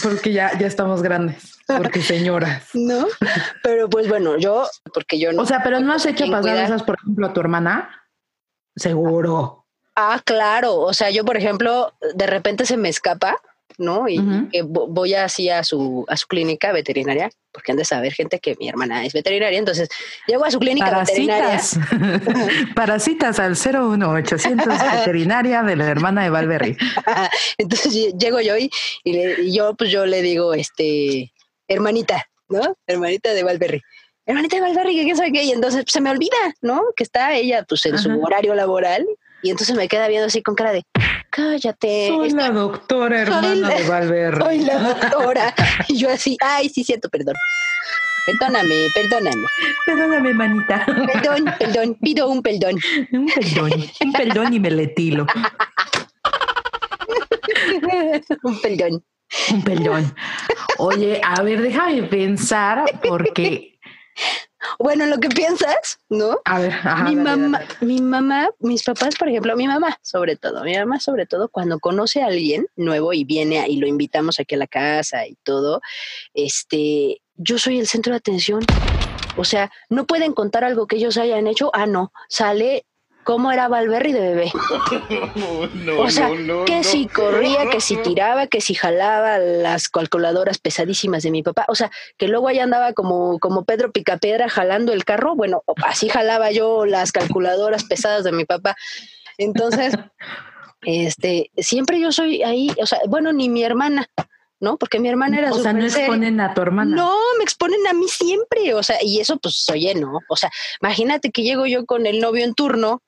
[0.03, 2.63] Porque ya, ya estamos grandes, porque señoras.
[2.73, 3.07] No,
[3.63, 5.41] pero pues bueno, yo, porque yo no.
[5.41, 8.07] O sea, pero no has hecho pasar esas, por ejemplo, a tu hermana.
[8.75, 9.67] Seguro.
[9.95, 10.75] Ah, claro.
[10.75, 13.35] O sea, yo, por ejemplo, de repente se me escapa,
[13.77, 14.07] ¿no?
[14.07, 14.19] Y
[14.51, 18.55] que voy así a su, a su clínica veterinaria, porque han de saber gente que
[18.59, 19.89] mi hermana es veterinaria, entonces
[20.27, 21.61] llego a su clínica veterinaria.
[22.75, 26.77] Parasitas al 01800 veterinaria de la hermana de Valverri.
[27.57, 28.69] entonces llego yo y,
[29.03, 31.31] y, yo, pues yo le digo, este,
[31.67, 32.77] hermanita, ¿no?
[32.87, 33.81] Hermanita de Valverri
[34.25, 36.83] hermanita de Valverri, que qué sabe qué, y entonces pues, se me olvida, ¿no?
[36.95, 39.07] Que está ella pues en su horario laboral
[39.41, 40.83] y entonces me queda viendo así con cara de,
[41.29, 42.07] cállate.
[42.07, 44.41] Soy la doctora hermana de Valverde.
[44.41, 45.53] Soy la doctora.
[45.87, 47.35] y yo así, ay, sí, siento perdón.
[48.25, 49.47] Perdóname, perdóname.
[49.85, 50.85] Perdóname, manita.
[50.85, 52.75] Perdón, perdón, pido un perdón.
[53.11, 53.71] Un perdón,
[54.01, 55.25] un perdón y me letilo.
[58.43, 59.03] un perdón.
[59.51, 60.15] Un perdón.
[60.77, 63.78] Oye, a ver, déjame pensar porque
[64.77, 66.39] bueno, lo que piensas, ¿no?
[66.45, 66.73] A ver,
[67.05, 71.25] mi mamá, mi mamá, mis papás, por ejemplo, mi mamá, sobre todo, mi mamá, sobre
[71.25, 75.25] todo, cuando conoce a alguien nuevo y viene y lo invitamos aquí a la casa
[75.25, 75.81] y todo,
[76.33, 78.65] este, yo soy el centro de atención.
[79.37, 81.71] O sea, no pueden contar algo que ellos hayan hecho.
[81.73, 82.85] Ah, no, sale
[83.29, 84.51] cómo era Valverri de bebé.
[85.99, 86.31] o sea,
[86.65, 91.65] que si corría, que si tiraba, que si jalaba las calculadoras pesadísimas de mi papá.
[91.67, 95.35] O sea, que luego ahí andaba como, como Pedro Picapedra jalando el carro.
[95.35, 98.75] Bueno, así jalaba yo las calculadoras pesadas de mi papá.
[99.37, 99.93] Entonces,
[100.81, 104.09] este, siempre yo soy ahí, o sea, bueno, ni mi hermana.
[104.59, 104.77] ¿no?
[104.77, 105.51] Porque mi hermana era...
[105.53, 106.95] O sea, no exponen a tu hermana.
[106.95, 110.19] No, me exponen a mí siempre, o sea, y eso pues oye, ¿no?
[110.27, 110.49] O sea,
[110.81, 113.01] imagínate que llego yo con el novio en turno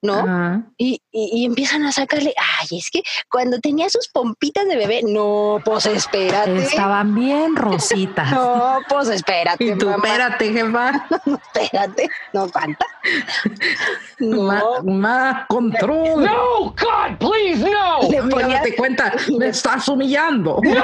[0.00, 0.64] ¿no?
[0.76, 5.60] Y, y, empiezan a sacarle, ay, es que cuando tenía sus pompitas de bebé, no,
[5.64, 6.56] pues espérate.
[6.58, 8.30] Estaban bien rositas.
[8.32, 9.64] no, pues espérate.
[9.64, 10.92] Y tú, espérate, jefa.
[11.26, 12.86] no, espérate, no falta.
[14.20, 14.82] No.
[14.82, 16.24] Más control.
[16.24, 18.08] No, God, please, no.
[18.10, 20.60] Le ponía, cuenta, me estás humillando.
[20.62, 20.82] No.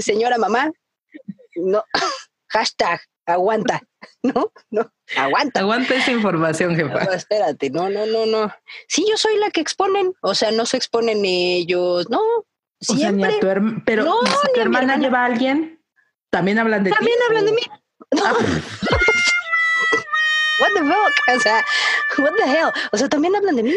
[0.00, 0.70] Señora mamá,
[1.56, 1.84] no.
[2.48, 3.80] Hashtag, aguanta.
[4.22, 5.60] No, no, aguanta.
[5.60, 7.04] Aguanta esa información, jefa.
[7.04, 8.52] No, espérate, no, no, no, no.
[8.88, 12.20] Sí, yo soy la que exponen, o sea, no se exponen ellos, no.
[12.80, 13.38] Siempre.
[13.84, 15.80] pero no, si tu hermana lleva a alguien,
[16.30, 16.96] también hablan de ti.
[16.96, 17.62] También hablan de mí.
[18.24, 18.34] Ah.
[20.62, 21.64] what the fuck, o sea,
[22.18, 23.74] what the hell, o sea, también hablan de mí,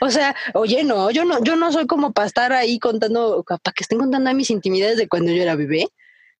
[0.00, 3.72] o sea, oye, no, yo no, yo no soy como para estar ahí contando, para
[3.74, 5.88] que estén contando mis intimidades de cuando yo era bebé,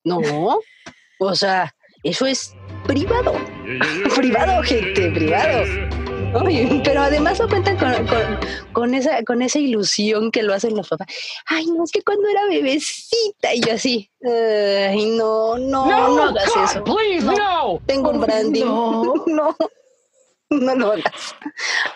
[0.04, 0.20] no,
[1.18, 2.54] o sea, eso es
[2.86, 3.34] privado.
[4.16, 5.64] privado, gente, privado.
[6.84, 7.76] pero además lo cuentan
[8.72, 11.08] con, esa, con esa ilusión que lo hacen los papás.
[11.46, 16.50] Ay, no, es que cuando era bebecita y yo así, ay, no, no, no, hagas
[16.70, 16.84] eso.
[17.22, 18.64] no, Tengo un branding.
[18.64, 19.14] No.
[19.26, 19.56] no,
[20.50, 21.34] no lo hagas.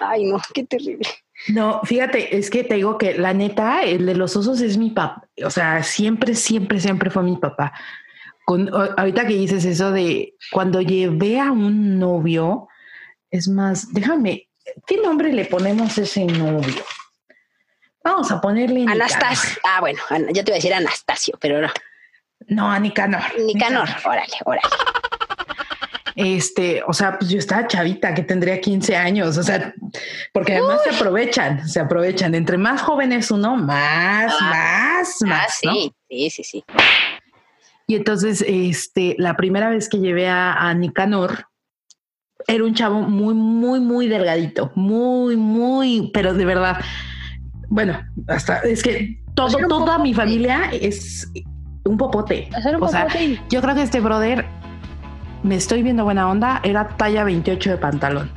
[0.01, 1.09] Ay, no, qué terrible.
[1.49, 4.91] No, fíjate, es que te digo que la neta, el de los osos es mi
[4.91, 5.29] papá.
[5.45, 7.73] O sea, siempre, siempre, siempre fue mi papá
[8.47, 12.69] ahorita que dices eso de cuando llevé a un novio,
[13.31, 14.49] es más, déjame,
[14.87, 16.85] ¿qué nombre le ponemos a ese novio?
[18.05, 19.61] Vamos a ponerle Anastasio.
[19.65, 20.01] Ah, bueno,
[20.33, 21.69] ya te iba a decir Anastasio, pero no.
[22.49, 23.23] No, a Nicanor.
[23.39, 24.69] Nicanor, órale, órale.
[26.15, 29.75] Este, o sea, pues yo estaba chavita que tendría 15 años, o sea,
[30.33, 32.35] porque además se aprovechan, se aprovechan.
[32.35, 35.59] Entre más jóvenes uno, más, ah, más, ah, más.
[35.61, 36.65] sí, sí, sí, sí.
[37.89, 41.47] Y entonces, este, la primera vez que llevé a, Nicanor,
[42.49, 46.81] era un chavo muy, muy, muy delgadito, muy, muy, pero de verdad,
[47.69, 51.31] bueno, hasta es que todo, toda mi familia es
[51.85, 52.49] un popote.
[52.81, 53.07] o sea,
[53.49, 54.45] yo creo que este brother,
[55.43, 58.31] me estoy viendo buena onda, era talla 28 de pantalón.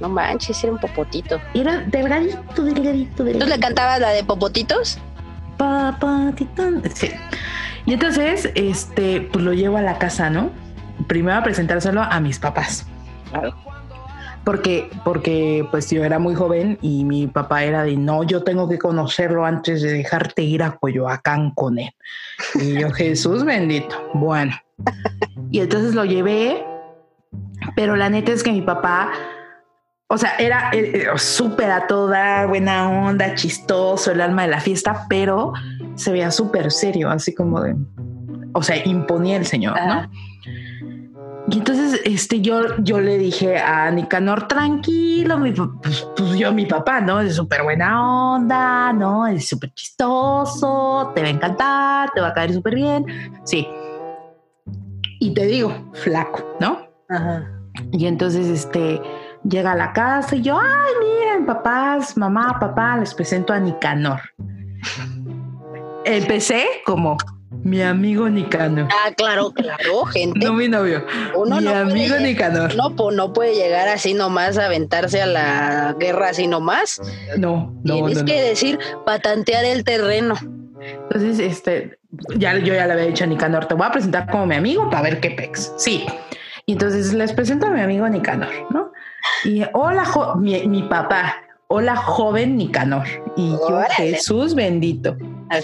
[0.00, 1.40] No manches, era un popotito.
[1.54, 3.38] Era delgadito, delgadito, delgadito.
[3.38, 4.98] ¿Tú le cantabas la de popotitos?
[5.56, 6.62] Papatito.
[6.94, 7.08] Sí.
[7.90, 10.52] Y entonces, este, pues lo llevo a la casa, ¿no?
[11.08, 12.86] Primero a presentárselo a mis papás.
[13.32, 13.52] Claro.
[14.44, 18.68] Porque, porque pues yo era muy joven y mi papá era de no, yo tengo
[18.68, 21.90] que conocerlo antes de dejarte ir a Coyoacán con él.
[22.54, 23.96] Y yo, Jesús bendito.
[24.14, 24.52] Bueno.
[25.50, 26.64] Y entonces lo llevé,
[27.74, 29.10] pero la neta es que mi papá,
[30.06, 34.60] o sea, era eh, eh, súper a toda, buena onda, chistoso, el alma de la
[34.60, 35.54] fiesta, pero
[36.00, 37.76] se veía súper serio, así como de,
[38.54, 40.10] o sea, imponía el señor, ¿no?
[41.48, 45.38] Y entonces, este, yo, yo le dije a Nicanor, tranquilo,
[45.82, 47.20] pues, pues, yo, mi papá, ¿no?
[47.20, 49.26] Es súper buena onda, ¿no?
[49.26, 53.04] Es súper chistoso, te va a encantar, te va a caer súper bien.
[53.44, 53.66] Sí.
[55.18, 56.78] Y te digo, flaco, ¿no?
[57.08, 57.50] Ajá.
[57.92, 59.02] Y entonces, este,
[59.42, 64.20] llega a la casa y yo, ay, miren, papás, mamá, papá, les presento a Nicanor.
[66.04, 67.16] Empecé como
[67.62, 68.88] mi amigo Nicanor.
[68.90, 70.38] Ah, claro, claro, gente.
[70.46, 71.04] No mi novio.
[71.46, 72.74] mi amigo Nicanor.
[72.76, 77.00] No, pues no puede llegar así nomás a aventarse a la guerra así nomás.
[77.36, 77.94] No, no.
[77.94, 80.36] Tienes que decir patantear el terreno.
[80.80, 81.98] Entonces, este,
[82.36, 84.88] ya yo ya le había dicho a Nicanor, te voy a presentar como mi amigo
[84.88, 85.72] para ver qué pex.
[85.76, 86.06] Sí.
[86.66, 88.92] Y entonces les presento a mi amigo Nicanor, ¿no?
[89.44, 90.04] Y hola,
[90.36, 91.36] mi, mi papá,
[91.68, 93.06] hola joven Nicanor.
[93.36, 95.16] Y yo, Jesús bendito.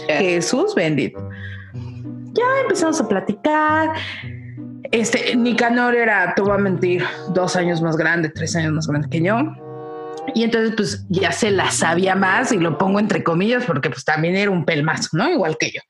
[0.09, 1.29] Jesús bendito.
[2.33, 3.91] Ya empezamos a platicar.
[4.93, 9.09] Este, Nicanor era, te voy a mentir, dos años más grande, tres años más grande
[9.11, 9.39] que yo.
[10.35, 14.05] Y entonces, pues ya se la sabía más y lo pongo entre comillas porque pues
[14.05, 15.31] también era un pelmazo, ¿no?
[15.31, 15.81] Igual que yo.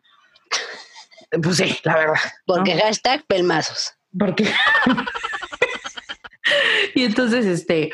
[1.43, 2.21] Pues sí, la verdad.
[2.47, 3.95] Porque hashtag pelmazos.
[4.19, 4.45] Porque.
[6.95, 7.91] y entonces, este,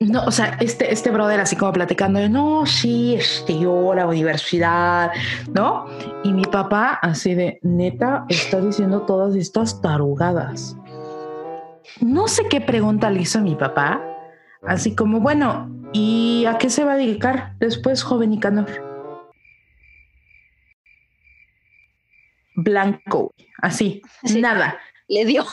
[0.00, 4.06] no, o sea, este, este brother así como platicando de, no, sí, este, yo, la
[4.06, 5.12] universidad,
[5.52, 5.86] ¿no?
[6.24, 10.74] Y mi papá así de, neta, está diciendo todas estas tarugadas.
[12.00, 14.02] No sé qué pregunta le hizo a mi papá,
[14.66, 18.70] así como, bueno, ¿y a qué se va a dedicar después, joven Nicanor?
[22.56, 24.78] Blanco, así, nada.
[25.08, 25.44] Le dio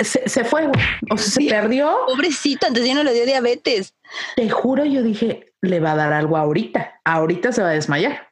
[0.00, 0.68] se, fue,
[1.10, 1.98] o sea, se perdió.
[2.06, 3.94] Pobrecito, antes ya no le dio diabetes.
[4.36, 7.00] Te juro, yo dije, le va a dar algo ahorita.
[7.04, 8.28] Ahorita se va a desmayar.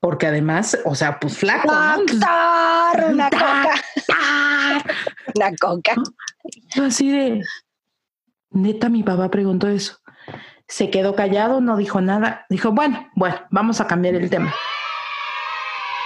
[0.00, 1.68] Porque además, o sea, pues flaco.
[1.68, 3.82] una coca.
[5.34, 5.94] una coca.
[6.82, 7.42] Así de,
[8.50, 9.98] neta, mi papá preguntó eso.
[10.68, 12.46] Se quedó callado, no dijo nada.
[12.50, 14.54] Dijo, bueno, bueno, vamos a cambiar el tema.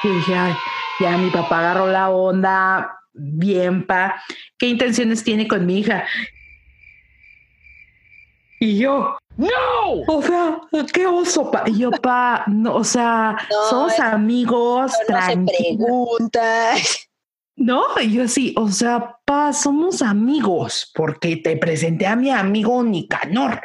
[0.05, 0.55] Y dije, ay,
[1.01, 4.23] ya mi papá agarró la onda, bien, pa,
[4.59, 6.05] ¿qué intenciones tiene con mi hija?
[8.61, 9.49] Y yo, no,
[10.09, 10.61] o sea,
[10.93, 11.63] qué oso, pa.
[11.67, 13.37] Y yo, pa, no, o sea,
[13.71, 14.93] somos amigos,
[15.79, 16.17] no.
[17.57, 23.61] No, yo sí, o sea, pa, somos amigos, porque te presenté a mi amigo Nicanor.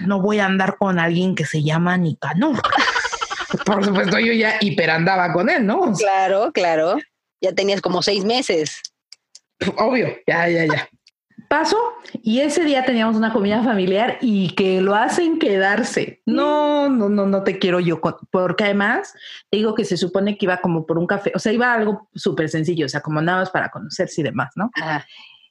[0.00, 2.60] No voy a andar con alguien que se llama Nicanor.
[3.64, 5.92] Por supuesto, yo ya hiperandaba con él, ¿no?
[5.94, 6.98] Claro, claro
[7.40, 8.80] ya tenías como seis meses.
[9.78, 10.88] Obvio, ya, ya, ya.
[11.48, 11.78] Paso
[12.22, 16.20] y ese día teníamos una comida familiar y que lo hacen quedarse.
[16.26, 19.14] No, no, no, no te quiero yo, porque además
[19.48, 22.10] te digo que se supone que iba como por un café, o sea, iba algo
[22.14, 24.70] súper sencillo, o sea, como nada más para conocerse y demás, ¿no?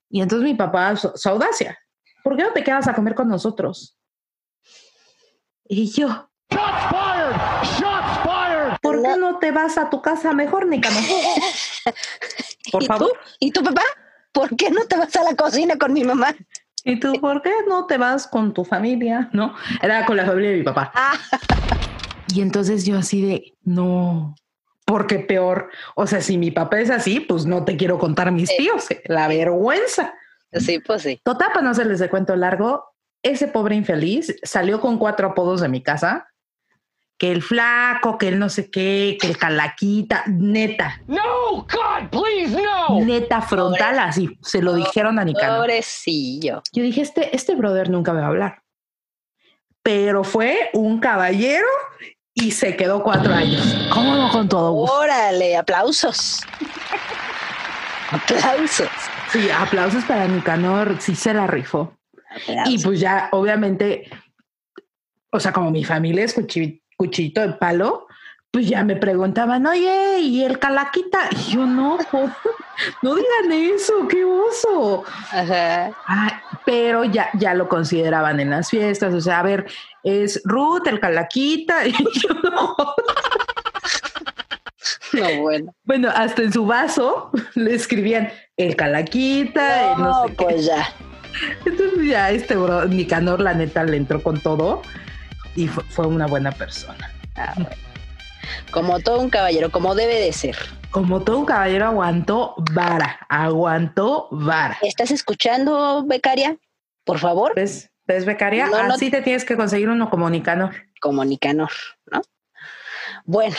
[0.09, 1.77] Y entonces mi papá, su, audacia,
[2.23, 3.97] ¿por qué no te quedas a comer con nosotros?
[5.67, 6.29] Y yo,
[9.01, 11.03] ¿por qué no te vas a tu casa mejor, Nicanor?
[12.71, 13.07] Por ¿Y favor.
[13.07, 13.13] Tú?
[13.39, 13.83] ¿Y tu papá?
[14.33, 16.35] ¿Por qué no te vas a la cocina con mi mamá?
[16.83, 19.29] ¿Y tú por qué no te vas con tu familia?
[19.33, 20.91] No, era con la familia de mi papá.
[20.93, 21.13] Ah.
[22.33, 24.35] Y entonces yo así de, no,
[24.85, 28.55] porque peor, o sea, si mi papá es así, pues no te quiero contar mis
[28.55, 30.13] tíos, eh, la vergüenza.
[30.53, 31.19] Sí, pues sí.
[31.23, 32.85] Total, para no hacerles de cuento largo,
[33.21, 36.29] ese pobre infeliz salió con cuatro apodos de mi casa
[37.17, 41.01] que el flaco, que el no sé qué, que el calaquita, neta.
[41.07, 42.99] No, God, please, no.
[43.03, 45.61] Neta frontal, así, se lo dijeron a Nicanor.
[45.61, 46.61] Pobrecillo.
[46.71, 48.63] Yo dije, este, este brother nunca me va a hablar.
[49.81, 51.67] Pero fue un caballero
[52.33, 53.75] y se quedó cuatro años.
[53.91, 54.97] ¿Cómo no con todo gusto?
[54.97, 56.41] Órale, aplausos.
[58.11, 58.89] aplausos.
[59.31, 61.97] Sí, aplausos para Nicanor, sí se la rifó.
[62.65, 64.07] Y pues ya, obviamente,
[65.31, 66.33] o sea, como mi familia es
[66.97, 68.07] cuchillito de palo,
[68.51, 71.29] pues ya me preguntaban, oye, ¿y el calaquita?
[71.31, 71.97] Y yo no,
[73.01, 75.03] no digan eso, qué oso.
[76.65, 79.67] pero ya, ya lo consideraban en las fiestas, o sea, a ver,
[80.03, 82.75] es Ruth, el calaquita, y yo no.
[85.13, 85.73] No, bueno.
[85.83, 90.87] Bueno, hasta en su vaso le escribían el calaquita, no, pues ya.
[91.65, 94.81] Entonces ya este bro, Nicanor, la neta, le entró con todo
[95.57, 97.11] y fue, una buena persona.
[97.35, 97.53] Ah,
[98.71, 100.55] como todo un caballero, como debe de ser.
[100.91, 104.77] Como todo un caballero aguantó vara, aguantó vara.
[104.81, 106.57] ¿Estás escuchando, becaria?
[107.03, 107.53] Por favor.
[107.55, 108.69] ¿Ves, ¿Ves becaria?
[108.89, 110.73] Así te tienes que conseguir uno como Nicanor.
[111.01, 111.71] Como Nicanor,
[112.11, 112.21] ¿no?
[113.25, 113.57] Bueno,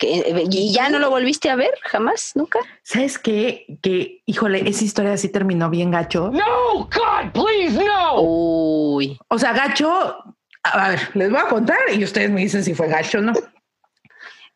[0.00, 2.58] ¿y ya no lo volviste a ver jamás, nunca?
[2.82, 3.78] ¿Sabes qué?
[3.82, 6.30] Que, híjole, esa historia sí terminó bien gacho.
[6.32, 8.20] No, God, please, no.
[8.20, 9.18] Uy.
[9.28, 10.16] O sea, gacho,
[10.62, 13.32] a ver, les voy a contar y ustedes me dicen si fue gacho o no.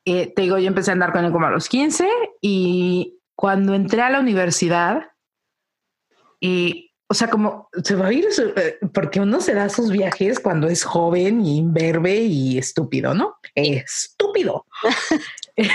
[0.04, 2.08] Eh, te digo, yo empecé a andar con él como a los 15
[2.42, 5.10] y cuando entré a la universidad
[6.40, 8.26] y o sea, como se va a ir,
[8.56, 13.36] eh, porque uno se da sus viajes cuando es joven y imberbe y estúpido, ¿no?
[13.54, 14.66] Estúpido.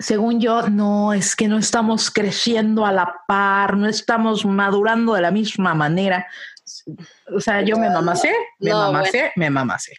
[0.00, 5.22] Según yo, no, es que no estamos creciendo a la par, no estamos madurando de
[5.22, 6.26] la misma manera.
[7.34, 9.96] O sea, yo me mamacé, me mamacé, me mamacé.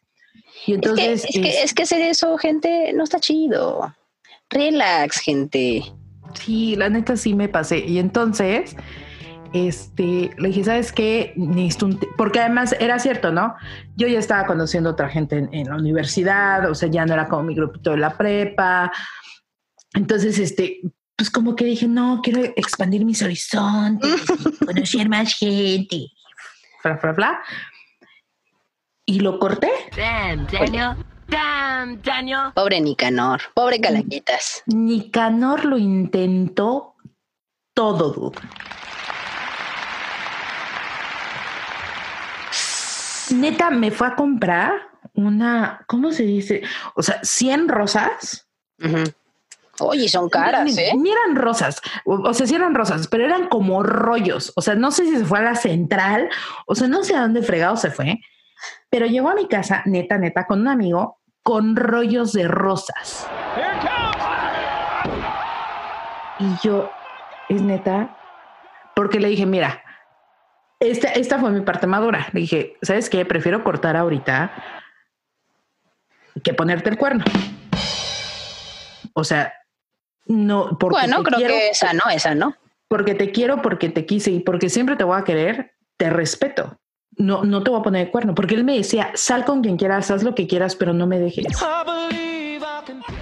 [0.65, 1.25] Y entonces.
[1.25, 3.95] Es que, es que, hacer eso, gente, no está chido.
[4.49, 5.83] Relax, gente.
[6.33, 7.79] Sí, la neta sí me pasé.
[7.79, 8.75] Y entonces,
[9.53, 11.33] este, le dije, ¿sabes qué?
[12.17, 13.55] Porque además era cierto, ¿no?
[13.95, 17.27] Yo ya estaba conociendo a otra gente en, la universidad, o sea, ya no era
[17.27, 18.91] como mi grupito de la prepa.
[19.93, 20.81] Entonces, este,
[21.15, 24.21] pues como que dije, no, quiero expandir mis horizontes,
[24.65, 26.07] conocer más gente,
[26.83, 27.43] bla, bla, bla.
[29.05, 29.71] Y lo corté.
[32.55, 34.63] Pobre Nicanor, pobre Calaquitas.
[34.67, 36.95] Nicanor lo intentó
[37.73, 38.39] todo, dude.
[43.31, 44.73] Neta, me fue a comprar
[45.13, 46.63] una, ¿cómo se dice?
[46.95, 48.47] O sea, 100 rosas.
[49.81, 50.91] Oye, son caras, ¿eh?
[50.97, 54.53] Ni eran rosas, o, sea, sí eran rosas, pero eran como rollos.
[54.55, 56.29] O sea, no sé si se fue a la central,
[56.65, 58.19] o sea, no sé a dónde fregado se fue,
[58.89, 63.27] pero llegó a mi casa, neta, neta, con un amigo con rollos de rosas.
[66.39, 66.89] Y yo,
[67.49, 68.17] es neta,
[68.95, 69.81] porque le dije, mira,
[70.79, 72.27] esta, esta fue mi parte madura.
[72.31, 73.25] Le dije, ¿sabes qué?
[73.25, 74.51] Prefiero cortar ahorita
[76.43, 77.23] que ponerte el cuerno.
[79.13, 79.53] O sea,
[80.29, 82.55] no, porque bueno, creo que esa no, esa no.
[82.87, 86.79] Porque te quiero, porque te quise y porque siempre te voy a querer, te respeto
[87.19, 89.77] no, no te voy a poner de cuerno, porque él me decía, sal con quien
[89.77, 91.45] quieras, haz lo que quieras, pero no me dejes.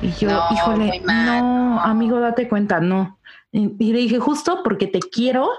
[0.02, 3.20] Y yo, híjole, no, amigo, date cuenta, no.
[3.52, 5.50] Y, le dije, justo porque te quiero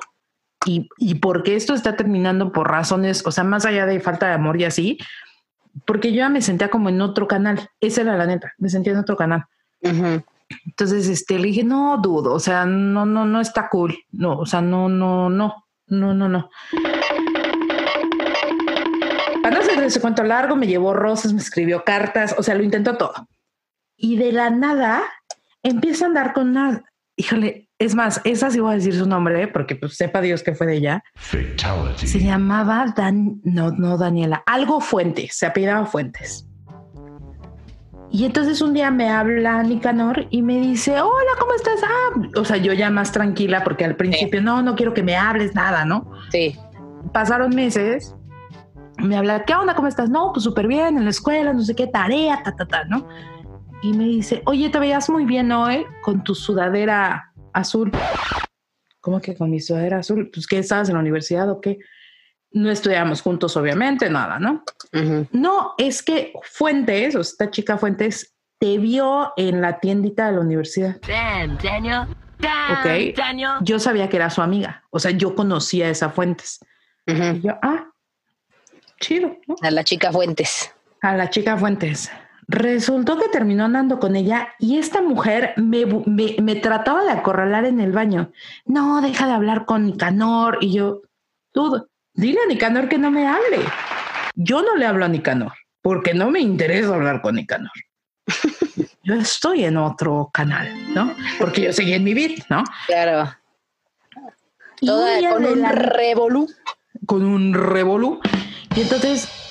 [0.65, 4.35] y, y porque esto está terminando por razones, o sea, más allá de falta de
[4.35, 4.99] amor y así,
[5.85, 8.93] porque yo ya me sentía como en otro canal, esa era la neta, me sentía
[8.93, 9.47] en otro canal.
[10.67, 14.47] Entonces, este, le dije, no, dudo, o sea, no, no, no está cool, no, o
[14.47, 16.51] sea, no, no, no, no, no, no
[19.51, 22.97] no sé ese cuento largo, me llevó rosas, me escribió cartas, o sea, lo intentó
[22.97, 23.29] todo.
[23.97, 25.03] Y de la nada
[25.63, 26.85] empieza a andar con una,
[27.17, 30.55] híjole, es más, esa sí voy a decir su nombre, porque pues sepa Dios que
[30.55, 31.05] fue de ella.
[32.07, 36.47] Se llamaba Dan, no, no Daniela, algo Fuentes, se apellidaba Fuentes.
[38.11, 41.81] Y entonces un día me habla Nicanor y me dice, hola, ¿cómo estás?
[41.85, 45.17] Ah, o sea, yo ya más tranquila porque al principio no, no quiero que me
[45.17, 46.11] hables nada, ¿no?
[46.31, 46.57] Sí.
[47.13, 48.15] Pasaron meses
[48.99, 49.75] me habla, ¿qué onda?
[49.75, 50.11] ¿Cómo estás?
[50.11, 53.07] No, pues súper bien, en la escuela, no sé qué, tarea, ta, ta, ta, ¿no?
[53.83, 57.93] Y me dice, oye, te veías muy bien hoy con tu sudadera azul.
[59.01, 60.31] ¿Cómo que con mi sudadera azul?
[60.33, 61.79] Pues que estabas en la universidad o qué?
[62.51, 64.65] No estudiamos juntos, obviamente, nada, ¿no?
[65.33, 70.41] No, es que Fuentes, o esta chica Fuentes, te vio en la tiendita de la
[70.41, 70.97] universidad.
[71.07, 72.07] Damn, Daniel.
[72.41, 73.63] ok.
[73.63, 74.83] Yo sabía que era su amiga.
[74.91, 76.61] O sea, yo conocía a esa Fuentes.
[77.07, 77.87] Y yo, ah,
[79.01, 79.37] chido.
[79.63, 80.75] A la chica Fuentes.
[81.01, 82.11] A la chica Fuentes.
[82.49, 87.79] Resultó que terminó andando con ella y esta mujer me, me, trataba de acorralar en
[87.79, 88.33] el baño.
[88.65, 90.57] No, deja de hablar con Nicanor.
[90.63, 91.03] Y yo,
[91.53, 91.88] tú,
[92.19, 93.61] dile a Nicanor que no me hable.
[94.35, 97.73] Yo no le hablo a Nicanor porque no me interesa hablar con Nicanor.
[99.03, 101.15] yo estoy en otro canal, ¿no?
[101.39, 102.65] Porque yo seguí en mi beat, ¿no?
[102.87, 103.35] Claro.
[104.81, 106.49] con un revolú.
[107.07, 108.21] Con un revolú.
[108.75, 109.48] Y entonces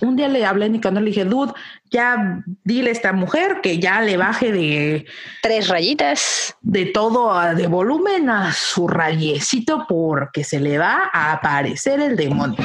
[0.00, 1.52] un día le hablé a Nicanor, le dije, dude,
[1.90, 5.06] ya dile a esta mujer que ya le baje de
[5.42, 12.00] tres rayitas de todo de volumen a su rayecito porque se le va a aparecer
[12.00, 12.58] el demonio.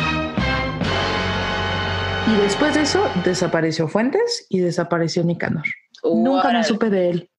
[2.28, 5.66] Y después de eso desapareció Fuentes y desapareció Nicanor.
[6.04, 7.30] Nunca me supe de él.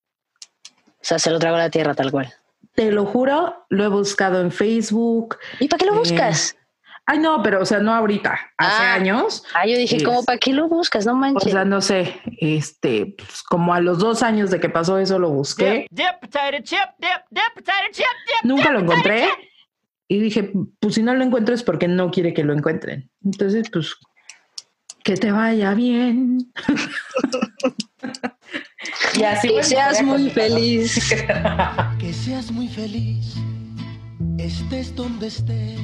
[0.67, 2.33] O sea, se lo tragó la tierra tal cual.
[2.75, 5.39] Te lo juro, lo he buscado en Facebook.
[5.61, 6.57] ¿Y para qué lo buscas?
[7.05, 8.95] Ay, no, pero o sea, no ahorita, hace ah.
[8.95, 9.43] años.
[9.55, 11.05] Ah, yo dije, ¿cómo para qué lo buscas?
[11.05, 11.49] No manches.
[11.49, 15.19] O sea, no sé, este, pues, como a los dos años de que pasó eso
[15.19, 15.87] lo busqué.
[18.45, 19.29] Nunca lo encontré.
[20.07, 23.11] Y dije, pues si no lo encuentro es porque no quiere que lo encuentren.
[23.25, 23.97] Entonces, pues,
[25.03, 26.53] que te vaya bien.
[29.15, 31.15] y así que seas muy feliz.
[31.99, 33.35] que seas muy feliz.
[34.43, 35.79] Estés donde estés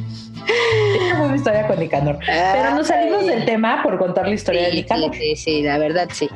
[0.48, 2.18] es una historia con Nicanor.
[2.26, 5.14] Pero nos salimos del tema por contar la historia de Nicanor.
[5.14, 6.28] Sí, sí, la verdad sí.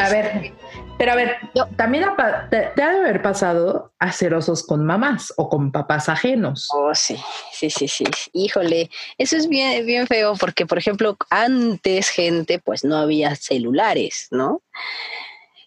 [0.00, 0.52] A ver,
[0.98, 1.36] Pero a ver,
[1.76, 2.04] también
[2.50, 6.68] te, te, ha de haber pasado a ser osos con mamás o con papás ajenos.
[6.74, 7.16] Oh, sí,
[7.52, 8.04] sí, sí, sí.
[8.32, 14.26] Híjole, eso es bien, bien feo porque, por ejemplo, antes, gente, pues no había celulares,
[14.32, 14.62] ¿no?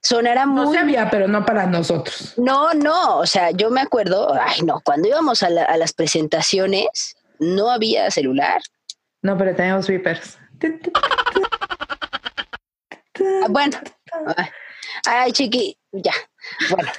[0.01, 0.65] Sonará muy...
[0.65, 2.33] No se había, pero no para nosotros.
[2.37, 7.15] No, no, o sea, yo me acuerdo, ay no, cuando íbamos a, a las presentaciones,
[7.39, 8.61] no había celular.
[9.21, 10.39] No, pero teníamos vipers.
[13.43, 13.77] Ah, bueno,
[15.07, 16.13] ay, chiqui, ya.
[16.69, 16.91] Bueno,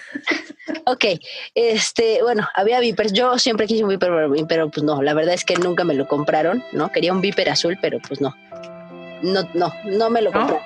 [0.87, 1.05] ok.
[1.55, 3.13] Este, bueno, había vipers.
[3.13, 4.11] Yo siempre quise un viper,
[4.49, 6.91] pero pues no, la verdad es que nunca me lo compraron, ¿no?
[6.93, 8.35] Quería un viper azul, pero pues no.
[9.23, 10.63] No, no, no me lo compraron,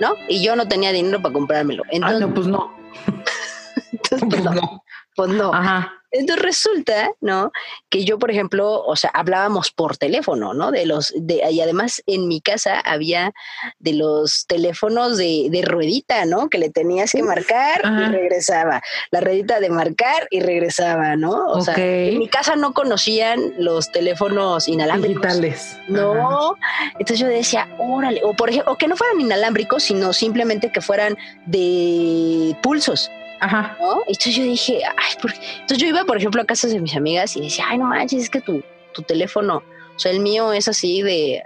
[0.00, 0.14] ¿no?
[0.28, 1.84] Y yo no tenía dinero para comprármelo.
[2.02, 2.74] ah, no, pues no.
[3.92, 4.84] entonces, pues, pues no.
[5.14, 5.54] Pues no.
[5.54, 5.99] Ajá.
[6.12, 7.52] Entonces resulta, ¿no?
[7.88, 10.70] Que yo, por ejemplo, o sea, hablábamos por teléfono, ¿no?
[10.70, 13.32] De los, de, y además en mi casa había
[13.78, 16.48] de los teléfonos de, de ruedita, ¿no?
[16.48, 18.82] Que le tenías que marcar y regresaba.
[19.10, 21.46] La ruedita de marcar y regresaba, ¿no?
[21.46, 25.22] O sea, en mi casa no conocían los teléfonos inalámbricos.
[25.22, 25.78] Digitales.
[25.88, 26.56] No.
[26.92, 30.80] Entonces yo decía, órale, o por ejemplo, o que no fueran inalámbricos, sino simplemente que
[30.80, 33.10] fueran de pulsos.
[33.40, 33.76] Ajá.
[33.80, 34.02] ¿no?
[34.06, 37.36] Entonces yo dije, ay, ¿por Entonces yo iba, por ejemplo, a casas de mis amigas
[37.36, 38.62] y decía, ay, no manches, es que tu,
[38.92, 39.62] tu teléfono,
[39.96, 41.42] o sea, el mío es así de,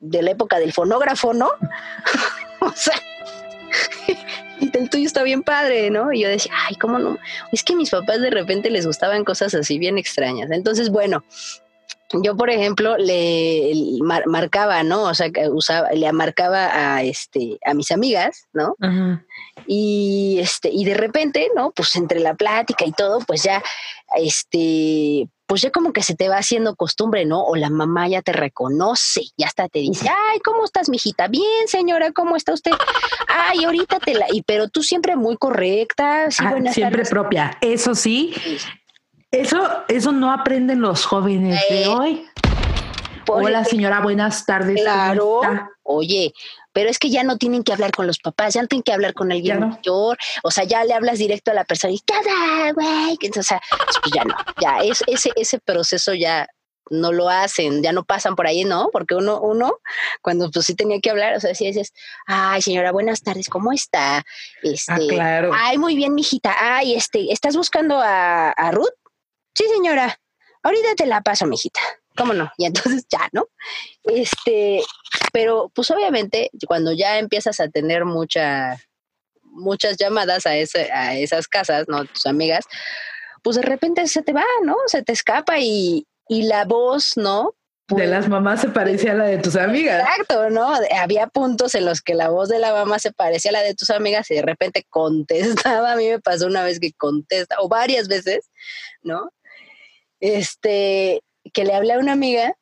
[0.00, 1.50] de la época del fonógrafo, ¿no?
[2.60, 2.94] o sea,
[4.60, 6.12] y el tuyo está bien padre, ¿no?
[6.12, 7.18] Y yo decía, ay, ¿cómo no?
[7.52, 10.50] Es que a mis papás de repente les gustaban cosas así bien extrañas.
[10.50, 11.24] Entonces, bueno,
[12.22, 13.72] yo por ejemplo le
[14.26, 18.76] marcaba no o sea usaba le marcaba a este a mis amigas no
[19.66, 23.62] y este y de repente no pues entre la plática y todo pues ya
[24.16, 27.44] este pues ya como que se te va haciendo costumbre, ¿no?
[27.44, 31.28] O la mamá ya te reconoce, ya hasta te dice, ay, ¿cómo estás, mijita?
[31.28, 32.72] Bien, señora, ¿cómo está usted?
[33.28, 34.26] Ay, ahorita te la...
[34.32, 37.56] Y pero tú siempre muy correcta, sí, ah, siempre propia.
[37.60, 38.34] Eso sí,
[39.30, 42.26] eso, eso no aprenden los jóvenes de eh, hoy.
[43.28, 44.80] Hola señora, buenas tardes.
[44.80, 45.40] Claro.
[45.82, 46.32] Oye,
[46.76, 48.92] pero es que ya no tienen que hablar con los papás, ya no tienen que
[48.92, 52.70] hablar con alguien mayor, o sea, ya le hablas directo a la persona y cada
[52.74, 53.62] güey, o sea,
[54.02, 56.46] pues ya no, ya es, ese, ese proceso ya
[56.90, 58.90] no lo hacen, ya no pasan por ahí, ¿no?
[58.92, 59.78] Porque uno, uno,
[60.20, 61.94] cuando pues sí tenía que hablar, o sea, si dices,
[62.26, 64.22] ay, señora, buenas tardes, ¿cómo está?
[64.62, 65.52] Este, ah, claro.
[65.54, 66.54] Ay, muy bien, mijita.
[66.60, 68.92] Ay, este, ¿estás buscando a, a Ruth?
[69.54, 70.20] Sí, señora.
[70.62, 71.80] Ahorita te la paso, mijita.
[72.16, 72.50] ¿Cómo no?
[72.58, 73.46] Y entonces ya, ¿no?
[74.04, 74.82] Este,
[75.32, 78.76] pero pues obviamente cuando ya empiezas a tener mucha,
[79.42, 82.04] muchas llamadas a, ese, a esas casas, ¿no?
[82.04, 82.64] Tus amigas,
[83.42, 84.76] pues de repente se te va, ¿no?
[84.86, 87.54] Se te escapa y, y la voz, ¿no?
[87.94, 90.00] de las mamás se parecía a la de tus amigas.
[90.00, 90.72] Exacto, ¿no?
[90.98, 93.74] Había puntos en los que la voz de la mamá se parecía a la de
[93.74, 95.92] tus amigas y de repente contestaba.
[95.92, 98.50] A mí me pasó una vez que contesta, o varias veces,
[99.02, 99.30] ¿no?
[100.18, 102.56] Este, que le hablé a una amiga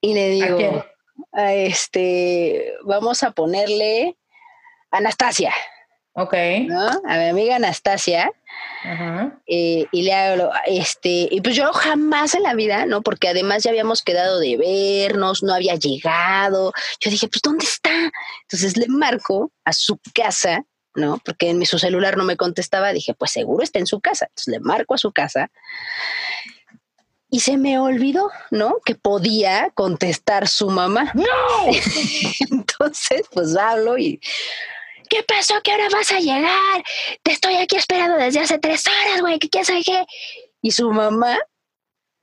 [0.00, 0.84] y le digo,
[1.32, 4.16] ¿A, este, vamos a ponerle
[4.90, 5.52] Anastasia.
[6.12, 6.34] Ok.
[6.68, 6.88] ¿no?
[7.06, 8.30] A mi amiga Anastasia.
[9.46, 13.02] Eh, y le hablo, este, y pues yo jamás en la vida, ¿no?
[13.02, 16.72] Porque además ya habíamos quedado de vernos, no había llegado.
[17.00, 18.12] Yo dije, pues, ¿dónde está?
[18.42, 20.64] Entonces le marco a su casa,
[20.94, 21.18] ¿no?
[21.24, 22.92] Porque en mi, su celular no me contestaba.
[22.92, 24.26] Dije, pues seguro está en su casa.
[24.26, 25.50] Entonces le marco a su casa.
[27.34, 28.76] Y se me olvidó, ¿no?
[28.84, 31.10] Que podía contestar su mamá.
[31.14, 31.24] ¡No!
[32.52, 34.20] Entonces, pues hablo y
[35.10, 35.54] ¿qué pasó?
[35.64, 36.84] ¿Qué hora vas a llegar?
[37.24, 40.06] Te estoy aquí esperando desde hace tres horas, güey, ¿qué quieres qué?
[40.62, 41.36] Y su mamá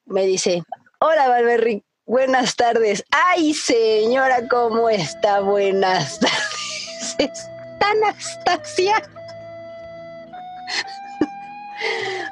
[0.06, 0.64] me dice,
[1.00, 3.04] hola, Valverri, buenas tardes.
[3.12, 5.42] Ay, señora, ¿cómo está?
[5.42, 7.16] Buenas tardes.
[7.18, 9.04] ¿Está Anastasia?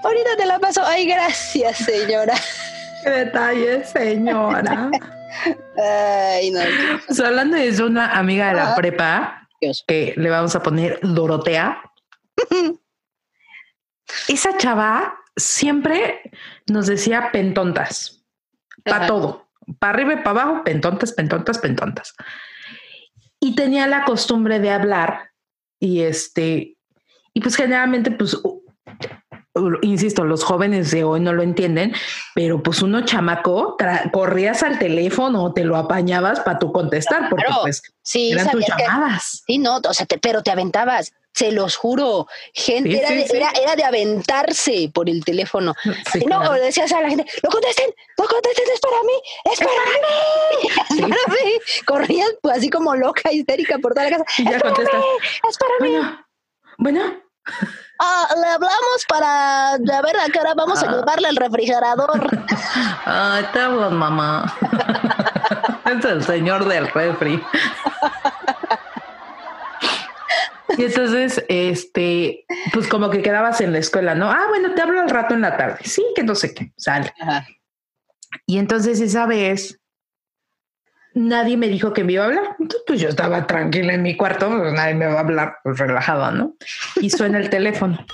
[0.04, 0.84] Ahorita te la paso.
[0.86, 2.36] Ay, gracias, señora.
[3.04, 4.92] Qué detalle, señora.
[5.78, 6.60] Ay, no.
[7.06, 9.48] Pues hablando de una amiga de la prepa,
[9.88, 11.82] que le vamos a poner Dorotea.
[14.28, 16.22] Esa chava siempre
[16.68, 18.26] nos decía pentontas,
[18.84, 22.16] para todo, para arriba y para abajo, pentontas, pentontas, pentontas.
[23.40, 25.32] Y tenía la costumbre de hablar
[25.80, 26.78] y este,
[27.34, 28.38] y pues generalmente pues
[29.82, 31.94] insisto, los jóvenes de hoy no lo entienden,
[32.36, 33.78] pero pues uno chamaco,
[34.12, 38.66] corrías al teléfono o te lo apañabas para tú contestar, porque pues sí, eran tus
[38.66, 39.44] llamadas.
[39.46, 43.84] sí, no, o sea, pero te aventabas, se los juro, gente, era, de, era, de,
[43.84, 45.74] aventarse por el teléfono.
[46.28, 49.14] no, decías a la gente, no contesten, no contesten, es para mí,
[49.46, 51.52] es para mí, es para mí.
[51.86, 54.26] Corrías pues, así como loca, histérica por toda la casa.
[54.38, 55.06] es, para mí,
[55.50, 56.18] es para mí,
[56.78, 57.29] Bueno.
[58.02, 60.96] Ah, le hablamos para ver a qué hora vamos a ah.
[60.96, 62.30] llevarle el refrigerador.
[63.52, 64.56] Te hablo, mamá.
[65.86, 67.44] es el señor del refri.
[70.78, 74.32] Y entonces, este, pues como que quedabas en la escuela, ¿no?
[74.32, 75.80] Ah, bueno, te hablo al rato en la tarde.
[75.84, 77.14] Sí, que no sé qué, sale.
[78.46, 79.80] Y entonces esa vez
[81.14, 82.56] nadie me dijo que me iba a hablar.
[82.60, 85.78] Entonces, pues yo estaba tranquila en mi cuarto, pues nadie me va a hablar, pues
[85.78, 86.56] relajado, ¿no?
[87.02, 88.06] Y suena el teléfono.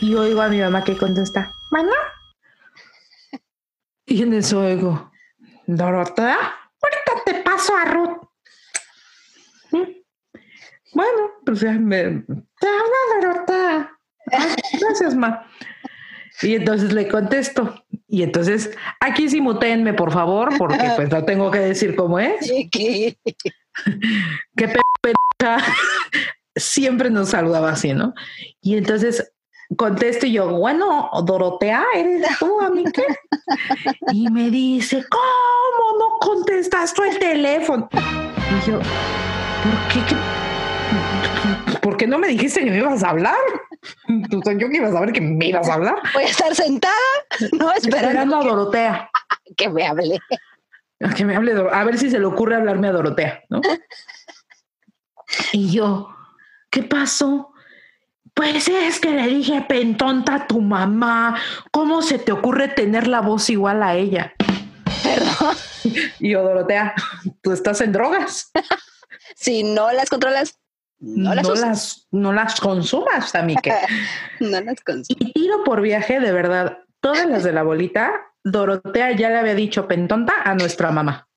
[0.00, 1.94] Y oigo a mi mamá que contesta, mamá.
[4.06, 5.12] Y en eso oigo,
[5.66, 8.18] Dorota, ahorita te paso a Ruth.
[10.92, 12.24] Bueno, pues ya me...
[12.60, 13.98] Te habla Dorota.
[14.80, 15.46] gracias, ma.
[16.42, 17.81] Y entonces le contesto.
[18.12, 22.40] Y entonces, aquí sí mutenme, por favor, porque pues no tengo que decir cómo es.
[22.70, 23.16] ¿Qué,
[24.54, 24.68] ¿Qué
[26.54, 28.12] Siempre nos saludaba así, ¿no?
[28.60, 29.32] Y entonces
[29.78, 33.06] contesto y yo, bueno, Dorotea, ¿eres tú, a mí qué?
[34.12, 37.88] Y me dice, ¿cómo no contestas tú el teléfono?
[37.94, 40.04] Y yo, ¿por qué?
[40.06, 40.16] ¿Qué
[41.82, 43.36] ¿por qué no me dijiste que me ibas a hablar?
[44.30, 45.96] Tú yo que ibas a saber que me ibas a hablar.
[46.14, 46.94] Voy a estar sentada,
[47.58, 49.10] no esperando, a Dorotea.
[49.54, 50.18] Que me hable.
[51.14, 53.60] Que me hable, a ver si se le ocurre hablarme a Dorotea, ¿no?
[55.52, 56.08] y yo,
[56.70, 57.52] ¿qué pasó?
[58.32, 61.38] Pues es que le dije pentonta a tu mamá.
[61.70, 64.32] ¿Cómo se te ocurre tener la voz igual a ella?
[65.02, 65.56] Perdón.
[66.18, 66.94] Y yo, Dorotea,
[67.42, 68.50] tú estás en drogas.
[69.36, 70.61] si no las controlas,
[71.02, 73.72] no las, no las, consumas, a mí que.
[74.40, 75.20] no las consumas.
[75.20, 78.12] Y tiro por viaje, de verdad, todas las de la bolita,
[78.44, 81.28] Dorotea ya le había dicho pentonta a nuestra mamá.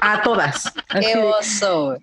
[0.00, 0.72] A todas.
[0.90, 1.96] Qué oso.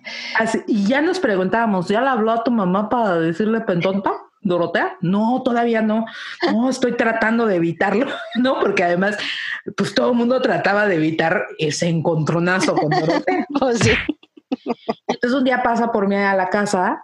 [0.66, 4.12] y ya nos preguntábamos, ¿ya le habló a tu mamá para decirle pentonta?
[4.42, 4.98] Dorotea?
[5.00, 6.04] No, todavía no.
[6.52, 8.58] No, estoy tratando de evitarlo, ¿no?
[8.60, 9.16] Porque además,
[9.76, 13.46] pues todo el mundo trataba de evitar ese encontronazo con Dorotea.
[13.60, 13.92] Oh, sí.
[15.06, 17.02] Entonces un día pasa por mí a la casa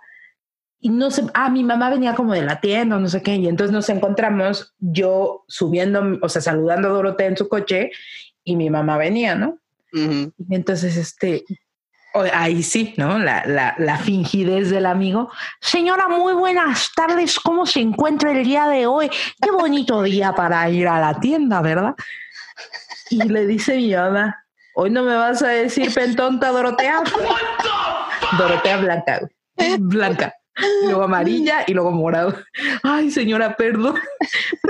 [0.81, 3.49] y no sé, ah, mi mamá venía como de la tienda, no sé qué, y
[3.49, 7.91] entonces nos encontramos yo subiendo, o sea, saludando a Dorotea en su coche
[8.45, 9.59] y mi mamá venía, ¿no?
[9.93, 11.45] Y entonces, este,
[12.33, 13.19] ahí sí, ¿no?
[13.19, 15.31] La, la, la, fingidez del amigo.
[15.61, 19.11] Señora, muy buenas tardes, ¿cómo se encuentra el día de hoy?
[19.41, 21.95] Qué bonito día para ir a la tienda, ¿verdad?
[23.11, 24.45] Y le dice mi mamá,
[24.81, 27.03] Hoy no me vas a decir pentonta Dorotea.
[28.39, 29.21] Dorotea blanca,
[29.81, 30.35] blanca.
[30.85, 32.37] luego amarilla y luego morado.
[32.85, 33.97] Ay, señora, perdón.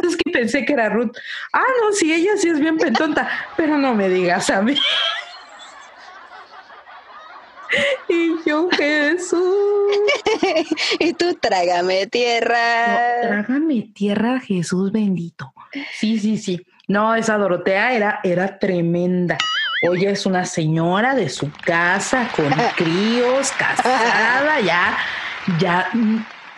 [0.02, 1.14] es que pensé que era Ruth.
[1.52, 4.78] Ah, no, sí, ella sí es bien pentonta, pero no me digas a mí.
[8.08, 9.92] Y yo, Jesús.
[11.00, 13.20] y tú, trágame tierra.
[13.20, 15.52] trágame tierra, Jesús bendito.
[15.92, 16.66] Sí, sí, sí.
[16.86, 19.36] No, esa Dorotea era, era tremenda.
[19.82, 24.98] Hoy es una señora de su casa con críos, casada, ya,
[25.60, 25.88] ya.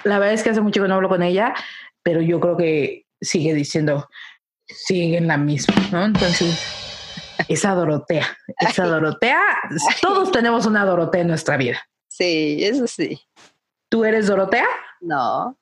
[0.05, 1.55] La verdad es que hace mucho que no hablo con ella,
[2.03, 4.09] pero yo creo que sigue diciendo,
[4.66, 6.05] sigue en la misma, ¿no?
[6.07, 6.59] Entonces,
[7.49, 9.43] esa Dorotea, esa Dorotea,
[10.01, 11.87] todos tenemos una Dorotea en nuestra vida.
[12.09, 13.21] Sí, eso sí.
[13.91, 14.66] ¿Tú eres Dorotea?
[15.03, 15.59] No.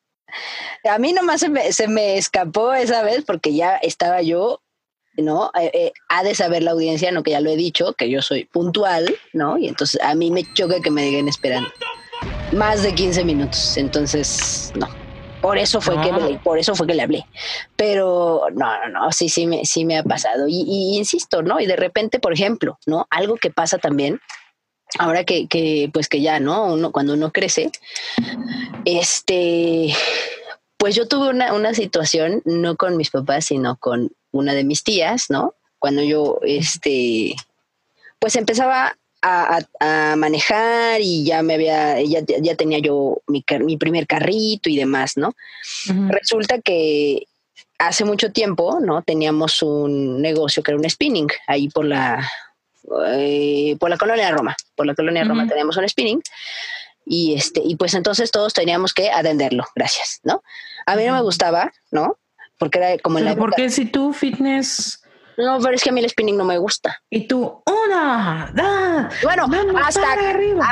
[0.88, 4.62] A mí nomás se me, se me escapó esa vez porque ya estaba yo
[5.18, 5.50] ¿no?
[5.60, 8.22] Eh, eh, ha de saber la audiencia, no que ya lo he dicho, que yo
[8.22, 9.58] soy puntual, ¿no?
[9.58, 11.68] Y entonces a mí me choca que me digan esperando
[12.52, 14.88] más de 15 minutos, entonces no.
[15.40, 17.24] Por eso fue que le, por eso fue que le hablé.
[17.76, 20.46] Pero no, no, no, sí, sí me, sí me ha pasado.
[20.48, 21.60] Y, insisto, ¿no?
[21.60, 23.06] Y de repente, por ejemplo, ¿no?
[23.08, 24.20] Algo que pasa también,
[24.98, 26.72] ahora que, que pues que ya, ¿no?
[26.72, 27.70] Uno, cuando uno crece,
[28.84, 29.94] este,
[30.76, 34.82] pues yo tuve una, una situación, no con mis papás, sino con una de mis
[34.82, 35.54] tías, ¿no?
[35.78, 37.34] Cuando yo, este,
[38.18, 39.60] pues empezaba a,
[40.16, 45.16] manejar y ya me había, ya, ya tenía yo mi, mi, primer carrito y demás,
[45.16, 45.34] ¿no?
[46.08, 47.26] Resulta que
[47.78, 49.02] hace mucho tiempo, ¿no?
[49.02, 52.28] Teníamos un negocio que era un spinning ahí por la,
[53.08, 56.22] eh, por la colonia Roma, por la colonia Roma teníamos un spinning
[57.06, 60.42] y este, y pues entonces todos teníamos que atenderlo, gracias, ¿no?
[60.86, 62.18] A mí no me gustaba, ¿no?
[62.58, 65.02] Porque era como la ¿Por qué si tú fitness?
[65.38, 67.00] No, pero es que a mí el spinning no me gusta.
[67.10, 69.46] Y tú, una, da, bueno,
[69.84, 70.02] hasta,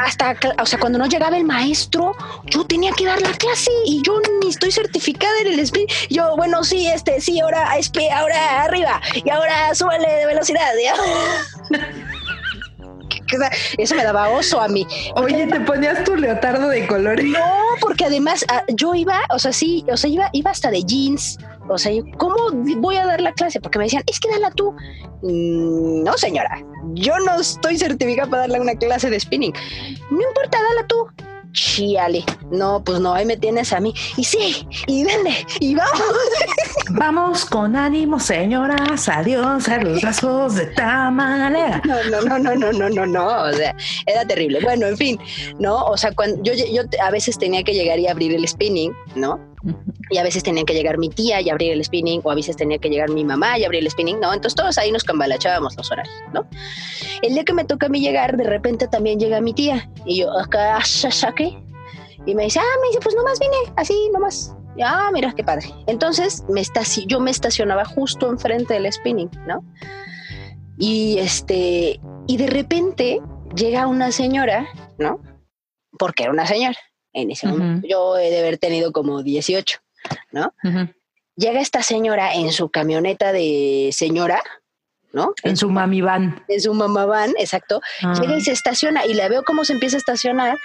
[0.04, 2.16] hasta, o sea, cuando no llegaba el maestro,
[2.46, 5.88] yo tenía que dar la clase y yo ni estoy certificada en el spinning.
[6.10, 7.70] Yo, bueno, sí, este, sí, ahora,
[8.16, 10.72] ahora arriba y ahora súbele de velocidad.
[13.78, 14.86] eso me daba oso a mí.
[15.14, 17.26] Oye, te ponías tu leotardo de colores.
[17.26, 20.82] No, porque además ah, yo iba, o sea, sí, o sea, iba, iba hasta de
[20.82, 21.38] jeans.
[21.68, 22.36] O sea, ¿cómo
[22.78, 23.60] voy a dar la clase?
[23.60, 24.72] Porque me decían, es que dala tú.
[25.22, 26.64] Mm, no, señora,
[26.94, 29.52] yo no estoy certificada para darle una clase de spinning.
[30.10, 31.06] No importa, dala tú.
[31.52, 32.24] Chiale.
[32.50, 33.94] No, pues no, ahí me tienes a mí.
[34.16, 36.00] Y sí, y vende, y vamos.
[36.90, 39.08] Vamos con ánimo, señoras.
[39.08, 41.82] Adiós a los brazos de tamalera.
[42.10, 43.42] No, no, no, no, no, no, no, no.
[43.42, 43.74] O sea,
[44.06, 44.60] era terrible.
[44.62, 45.18] Bueno, en fin,
[45.58, 45.84] ¿no?
[45.84, 49.40] O sea, cuando yo, yo a veces tenía que llegar y abrir el spinning, ¿no?
[50.10, 52.56] Y a veces tenía que llegar mi tía y abrir el spinning, o a veces
[52.56, 54.32] tenía que llegar mi mamá y abrir el spinning, ¿no?
[54.32, 56.46] Entonces todos ahí nos cambalachábamos los horarios, ¿no?
[57.22, 60.18] El día que me toca a mí llegar, de repente también llega mi tía, y
[60.20, 60.78] yo, acá,
[61.36, 61.56] ¿qué?
[62.26, 64.54] Y me dice, ah, me dice, pues nomás vine, así nomás.
[64.84, 65.72] Ah, mira, qué padre.
[65.86, 66.62] Entonces me
[67.06, 69.64] yo me estacionaba justo enfrente del spinning, ¿no?
[70.78, 73.20] Y este, y de repente
[73.54, 74.66] llega una señora,
[74.98, 75.20] ¿no?
[75.98, 76.76] Porque era una señora
[77.12, 77.86] en ese momento.
[77.88, 79.78] Yo he de haber tenido como 18,
[80.32, 80.52] ¿no?
[81.36, 84.42] Llega esta señora en su camioneta de señora,
[85.12, 85.32] ¿no?
[85.42, 86.44] En su mami van.
[86.48, 87.80] En su mamá van, exacto.
[88.20, 88.44] Llega y ah.
[88.44, 90.58] se estaciona y la veo cómo se empieza a estacionar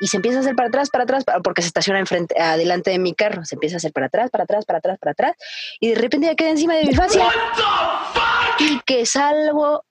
[0.00, 2.98] y se empieza a hacer para atrás, para atrás, porque se estaciona enfrente, adelante de
[2.98, 3.44] mi carro.
[3.44, 5.36] Se empieza a hacer para atrás, para atrás, para atrás, para atrás.
[5.80, 7.26] Y de repente ya queda encima de mi facia.
[8.58, 9.84] Y que salgo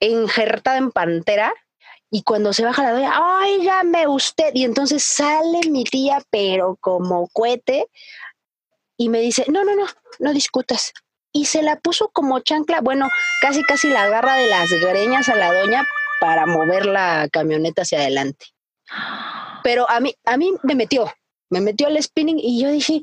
[0.00, 1.52] injertada en pantera
[2.14, 4.50] y cuando se baja la doña, óigame usted.
[4.52, 7.86] Y entonces sale mi tía, pero como cohete,
[8.98, 9.86] y me dice, no, no, no,
[10.18, 10.92] no discutas.
[11.32, 13.08] Y se la puso como chancla, bueno,
[13.40, 15.86] casi, casi la agarra de las greñas a la doña
[16.20, 18.46] para mover la camioneta hacia adelante.
[19.62, 21.12] Pero a mí, a mí me metió,
[21.50, 23.02] me metió al spinning y yo dije,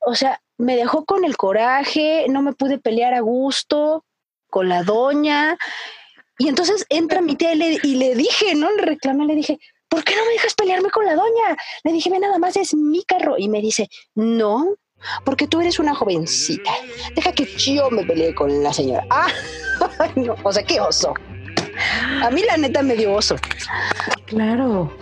[0.00, 4.04] o sea, me dejó con el coraje, no me pude pelear a gusto
[4.48, 5.58] con la doña
[6.40, 8.72] y entonces entra mi tía y le, dije, ¿no?
[8.72, 9.58] Le reclamé, le dije,
[9.90, 11.54] ¿por qué no me dejas pelearme con la doña?
[11.84, 13.36] Le dije, ve, nada más es mi carro.
[13.36, 14.74] Y me dice, no,
[15.26, 16.70] porque tú eres una jovencita.
[17.14, 19.06] Deja que yo me pelee con la señora.
[19.10, 19.28] Ah,
[20.44, 21.14] o sea, qué oso.
[22.22, 23.36] A mí la neta me dio oso.
[24.26, 24.96] Claro.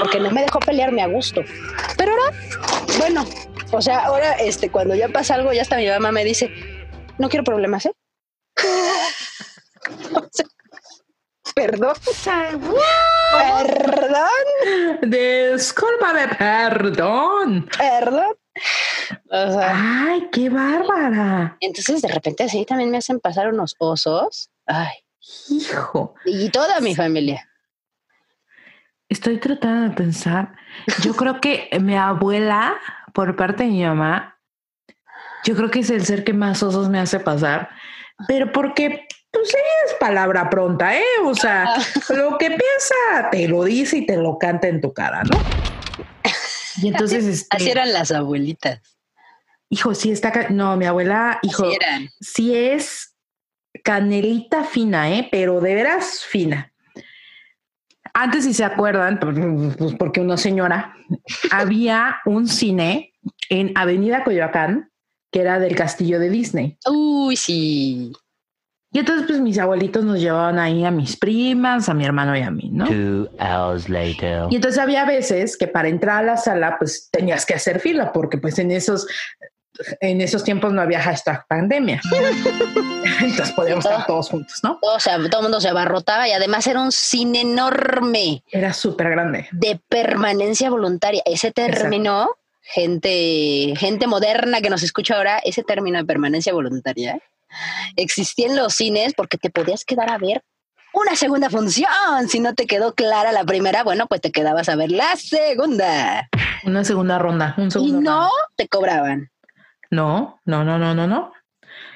[0.00, 1.42] Porque no me dejó pelearme a gusto.
[1.96, 2.36] Pero ahora,
[2.98, 3.24] bueno,
[3.72, 6.50] o sea, ahora este, cuando ya pasa algo, ya hasta mi mamá me dice,
[7.18, 7.92] no quiero problemas, ¿eh?
[11.54, 11.94] Perdón.
[13.32, 14.28] Perdón.
[15.02, 17.68] Discúlpame, perdón.
[17.76, 18.36] Perdón.
[19.30, 21.56] Ay, qué bárbara.
[21.60, 24.50] Entonces de repente así también me hacen pasar unos osos.
[24.66, 24.94] Ay.
[25.48, 26.14] Hijo.
[26.24, 27.49] Y toda mi familia.
[29.10, 30.54] Estoy tratando de pensar.
[31.02, 32.76] Yo creo que mi abuela,
[33.12, 34.38] por parte de mi mamá,
[35.44, 37.70] yo creo que es el ser que más osos me hace pasar,
[38.28, 39.56] pero porque pues sí,
[39.86, 41.04] es palabra pronta, ¿eh?
[41.24, 41.74] O sea,
[42.08, 45.38] lo que piensa te lo dice y te lo canta en tu cara, ¿no?
[46.82, 47.46] Y entonces...
[47.50, 48.80] Así, este, eran las abuelitas.
[49.68, 50.48] Hijo, sí está...
[50.50, 51.64] No, mi abuela, hijo,
[52.20, 53.14] sí es
[53.84, 55.28] canelita fina, ¿eh?
[55.30, 56.69] Pero de veras fina.
[58.14, 60.94] Antes, si se acuerdan, pues, porque una señora,
[61.50, 63.12] había un cine
[63.48, 64.90] en Avenida Coyoacán
[65.32, 66.76] que era del castillo de Disney.
[66.88, 68.12] Uy, sí.
[68.92, 72.40] Y entonces, pues mis abuelitos nos llevaban ahí a mis primas, a mi hermano y
[72.40, 72.86] a mí, ¿no?
[74.50, 78.12] Y entonces había veces que para entrar a la sala, pues tenías que hacer fila,
[78.12, 79.06] porque pues en esos,
[80.00, 82.00] en esos tiempos no había hashtag pandemia.
[83.20, 84.78] entonces podíamos estar todos juntos, ¿no?
[84.82, 88.42] O sea, todo el mundo se abarrotaba y además era un cine enorme.
[88.50, 89.48] Era súper grande.
[89.52, 91.22] De permanencia voluntaria.
[91.24, 92.30] Ese término,
[92.62, 97.22] gente, gente moderna que nos escucha ahora, ese término de permanencia voluntaria, ¿eh?
[97.96, 100.42] existían los cines porque te podías quedar a ver
[100.92, 101.88] una segunda función.
[102.28, 106.28] Si no te quedó clara la primera, bueno, pues te quedabas a ver la segunda.
[106.64, 107.54] Una segunda ronda.
[107.56, 109.30] Un y no te cobraban.
[109.90, 111.32] No, no, no, no, no, no.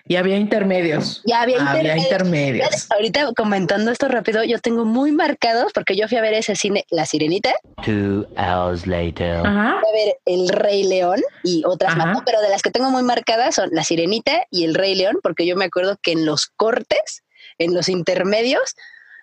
[0.07, 1.22] Y había intermedios.
[1.24, 1.59] Ya había,
[1.97, 2.90] intermedios.
[2.90, 6.84] Ahorita comentando esto rápido, yo tengo muy marcados porque yo fui a ver ese cine,
[6.90, 7.55] La Sirenita.
[7.84, 9.40] Two hours later.
[9.40, 13.03] Fui a ver El Rey León y otras más, pero de las que tengo muy
[13.03, 16.49] marcadas son La Sirenita y El Rey León, porque yo me acuerdo que en los
[16.49, 17.24] cortes,
[17.57, 18.74] en los intermedios,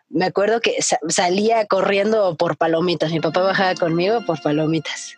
[0.09, 0.77] me acuerdo que
[1.09, 3.11] salía corriendo por palomitas.
[3.11, 5.15] Mi papá bajaba conmigo por palomitas.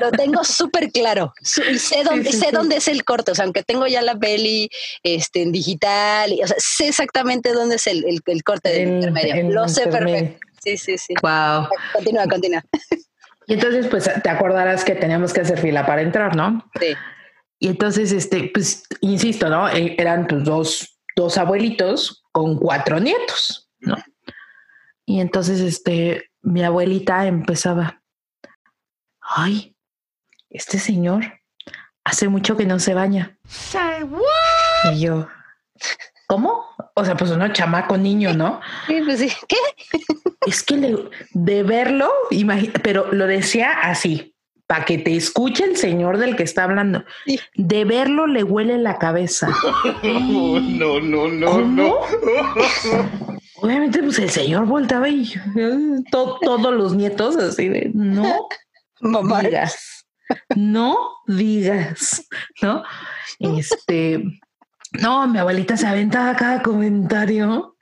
[0.00, 1.32] Lo tengo súper claro.
[1.70, 3.32] Y sé dónde, sé dónde es el corte.
[3.32, 4.68] O sea, aunque tengo ya la peli
[5.02, 9.50] este, en digital, y, o sea, sé exactamente dónde es el, el, corte del intermedio.
[9.50, 10.38] Lo sé perfecto.
[10.62, 11.14] Sí, sí, sí.
[11.22, 11.68] Wow.
[11.92, 12.64] Continúa, continúa.
[13.46, 16.64] Y entonces, pues te acordarás que teníamos que hacer fila para entrar, ¿no?
[16.80, 16.94] Sí.
[17.58, 19.68] Y entonces, este, pues, insisto, ¿no?
[19.68, 23.96] E, eran tus dos, dos abuelitos con cuatro nietos, ¿no?
[25.06, 28.02] Y entonces, este, mi abuelita empezaba,
[29.24, 29.76] ay,
[30.50, 31.40] este señor
[32.04, 33.38] hace mucho que no se baña.
[34.92, 35.26] Y yo,
[36.26, 36.64] ¿cómo?
[36.94, 38.60] O sea, pues uno chamaco niño, ¿no?
[38.86, 39.32] Sí, pues sí.
[39.48, 39.56] ¿Qué?
[40.46, 42.12] Es que de verlo,
[42.82, 44.34] pero lo decía así,
[44.66, 47.04] para que te escuche el señor del que está hablando.
[47.54, 49.48] De verlo le huele la cabeza.
[50.02, 51.94] no, no, no, no.
[53.56, 55.32] Obviamente, pues el señor voltaba y
[56.10, 58.48] todos los nietos así de no
[59.04, 59.42] Mamá.
[59.42, 60.06] digas,
[60.56, 60.96] no
[61.26, 62.26] digas,
[62.62, 62.82] ¿no?
[63.38, 64.24] Este,
[65.00, 67.76] no, mi abuelita se aventaba cada comentario,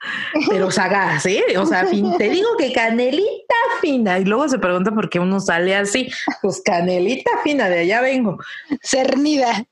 [0.49, 1.43] pero sagaz, ¿eh?
[1.57, 4.19] O sea, te digo que canelita fina.
[4.19, 6.09] Y luego se pregunta por qué uno sale así.
[6.41, 8.37] Pues canelita fina, de allá vengo.
[8.81, 9.63] Cernida.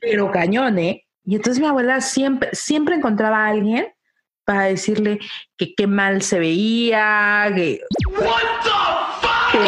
[0.00, 1.06] Pero cañón, ¿eh?
[1.24, 3.88] Y entonces mi abuela siempre, siempre encontraba a alguien
[4.44, 5.18] para decirle
[5.56, 7.80] que qué mal se veía, que...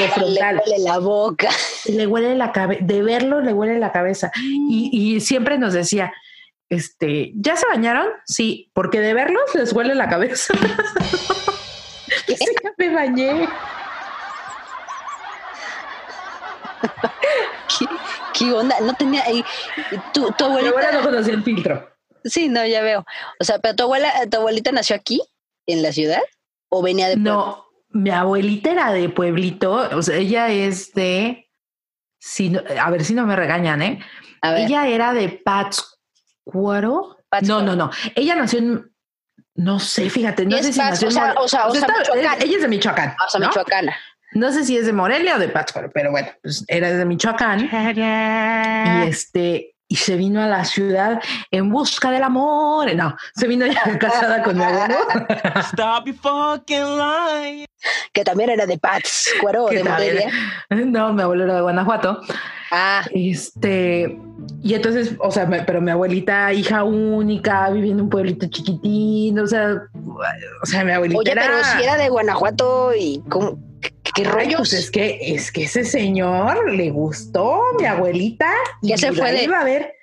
[0.00, 1.48] Le huele la boca.
[1.86, 4.30] Le huele la cabeza, de verlo le huele la cabeza.
[4.42, 6.12] Y, y siempre nos decía,
[6.70, 8.06] este, ¿ya se bañaron?
[8.24, 10.54] Sí, porque de verlos les huele la cabeza.
[12.26, 13.48] sí, ya me bañé.
[18.38, 18.80] ¿Qué, onda?
[18.80, 19.24] No tenía.
[20.14, 20.62] tu, tu abuelita.
[20.62, 21.90] Mi abuela no conocía el filtro.
[22.24, 23.04] Sí, no, ya veo.
[23.40, 25.20] O sea, pero tu abuela, tu abuelita nació aquí,
[25.66, 26.22] en la ciudad,
[26.68, 29.72] o venía de No, mi abuelita era de pueblito.
[29.96, 31.48] O sea, ella es de.
[32.18, 34.00] Si a ver si no me regañan, ¿eh?
[34.42, 35.98] Ella era de Pats
[36.44, 37.18] Cuaro.
[37.42, 37.90] No, no, no.
[38.14, 38.90] Ella nació en.
[39.54, 41.86] No sé, fíjate, no sé si nació o sea, o sea, o sea,
[42.40, 43.14] Ella es de Michoacán.
[43.26, 43.94] O sea, Michoacana.
[44.32, 47.68] No sé si es de Morelia o de Pátzcuaro, pero bueno, pues era de Michoacán.
[49.04, 51.20] Y este, y se vino a la ciudad
[51.50, 52.94] en busca del amor.
[52.94, 54.94] No, se vino ya casada con mi abuelo.
[55.72, 57.66] Stop your fucking line.
[58.12, 60.30] Que también era de Pátzcuaro, de Morelia.
[60.70, 62.20] No, mi abuelo era de Guanajuato.
[62.70, 63.02] Ah.
[63.12, 64.16] Este,
[64.62, 69.46] y entonces, o sea, pero mi abuelita, hija única, viviendo en un pueblito chiquitín, o
[69.48, 69.82] sea,
[70.62, 71.18] o sea, mi abuelita.
[71.18, 73.58] Oye, pero si era de Guanajuato y ¿cómo?
[74.14, 74.58] ¿Qué rollos?
[74.58, 78.50] Pues es que, es que ese señor le gustó mi abuelita.
[78.82, 79.44] Ya se fue de.
[79.44, 79.94] Iba a ver.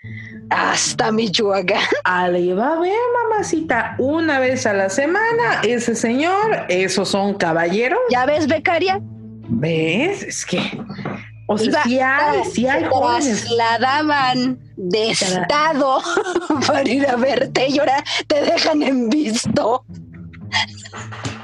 [0.49, 1.81] Hasta Michoacán.
[2.03, 2.93] Ah, le iba a ver,
[3.29, 5.61] mamacita, una vez a la semana.
[5.63, 7.99] Ese señor, esos son caballeros.
[8.09, 9.01] ¿Ya ves, becaria?
[9.49, 10.23] ¿Ves?
[10.23, 10.59] Es que
[11.49, 16.01] o sea, sí hay, sí hay trasladaban de estado
[16.67, 19.85] para ir a verte y ahora te dejan en visto.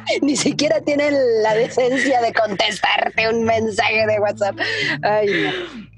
[0.22, 4.58] Ni siquiera tienen la decencia de contestarte un mensaje de WhatsApp.
[5.02, 5.94] Ay, no.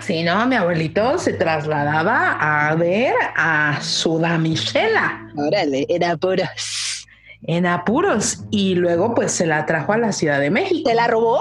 [0.00, 5.28] Sí, no, mi abuelito se trasladaba a ver a su damisela.
[5.36, 7.06] Órale, en apuros.
[7.42, 8.44] En apuros.
[8.50, 10.88] Y luego, pues se la trajo a la Ciudad de México.
[10.88, 11.40] ¿Te la robó?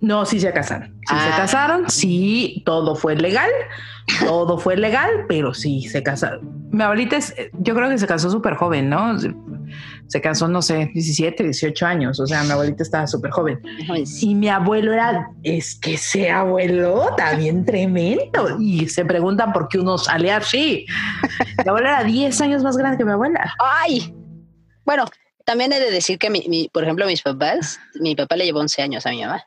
[0.00, 0.88] No, sí se casaron.
[1.08, 1.36] Sí se ah.
[1.36, 3.50] casaron, sí, todo fue legal,
[4.26, 6.68] todo fue legal, pero sí se casaron.
[6.72, 9.16] Mi abuelita es, yo creo que se casó súper joven, ¿no?
[10.12, 13.62] Se casó, no sé, 17, 18 años, o sea, mi abuelita estaba súper joven.
[14.20, 18.58] Y mi abuelo era, es que ese abuelo también tremendo.
[18.60, 20.84] Y se preguntan por qué uno sale así.
[21.64, 23.54] Mi abuelo era 10 años más grande que mi abuela.
[23.58, 24.14] ¡Ay!
[24.84, 25.06] Bueno,
[25.46, 28.82] también he de decir que, mi, por ejemplo, mis papás, mi papá le llevó 11
[28.82, 29.42] años a mi mamá.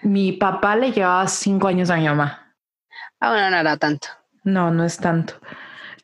[0.00, 2.54] Mi papá le llevaba cinco años a mi mamá.
[3.20, 4.08] Ah, bueno, no era tanto.
[4.44, 5.34] No, no es tanto.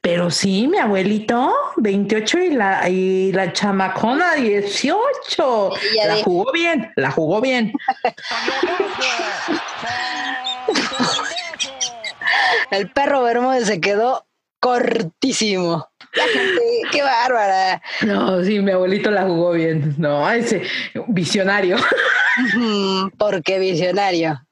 [0.07, 5.73] Pero sí, mi abuelito, 28 y la, y la chamacona, 18.
[6.07, 7.73] La jugó bien, la jugó bien.
[12.71, 14.25] El perro Bermúdez se quedó
[14.61, 15.89] cortísimo.
[16.93, 17.83] qué bárbara.
[18.03, 19.97] No, sí, mi abuelito la jugó bien.
[19.99, 20.63] No, ese
[21.09, 21.79] visionario.
[23.19, 24.46] ¿Por qué visionario?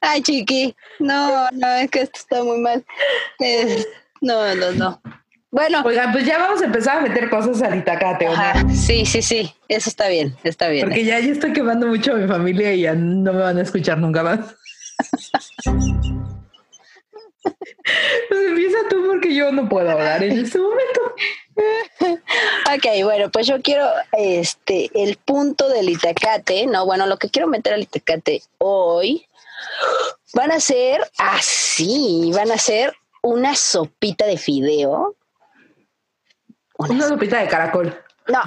[0.00, 0.74] Ay, chiqui.
[0.98, 2.84] No, no, es que esto está muy mal.
[4.20, 5.02] no, no, no.
[5.50, 5.82] Bueno.
[5.84, 8.74] Oigan, pues ya vamos a empezar a meter cosas al Itacate, ¿no?
[8.74, 9.54] Sí, sí, sí.
[9.68, 10.86] Eso está bien, está bien.
[10.86, 13.62] Porque ya, ya estoy quemando mucho a mi familia y ya no me van a
[13.62, 14.40] escuchar nunca más.
[18.28, 21.00] Pues empieza tú porque yo no puedo hablar en este momento.
[22.74, 27.48] Ok, bueno, pues yo quiero este el punto del itacate, no, bueno, lo que quiero
[27.48, 29.26] meter al itacate hoy
[30.42, 35.14] van a ser así, van a ser una sopita de fideo.
[36.78, 38.04] Una, sopita de caracol.
[38.26, 38.42] No.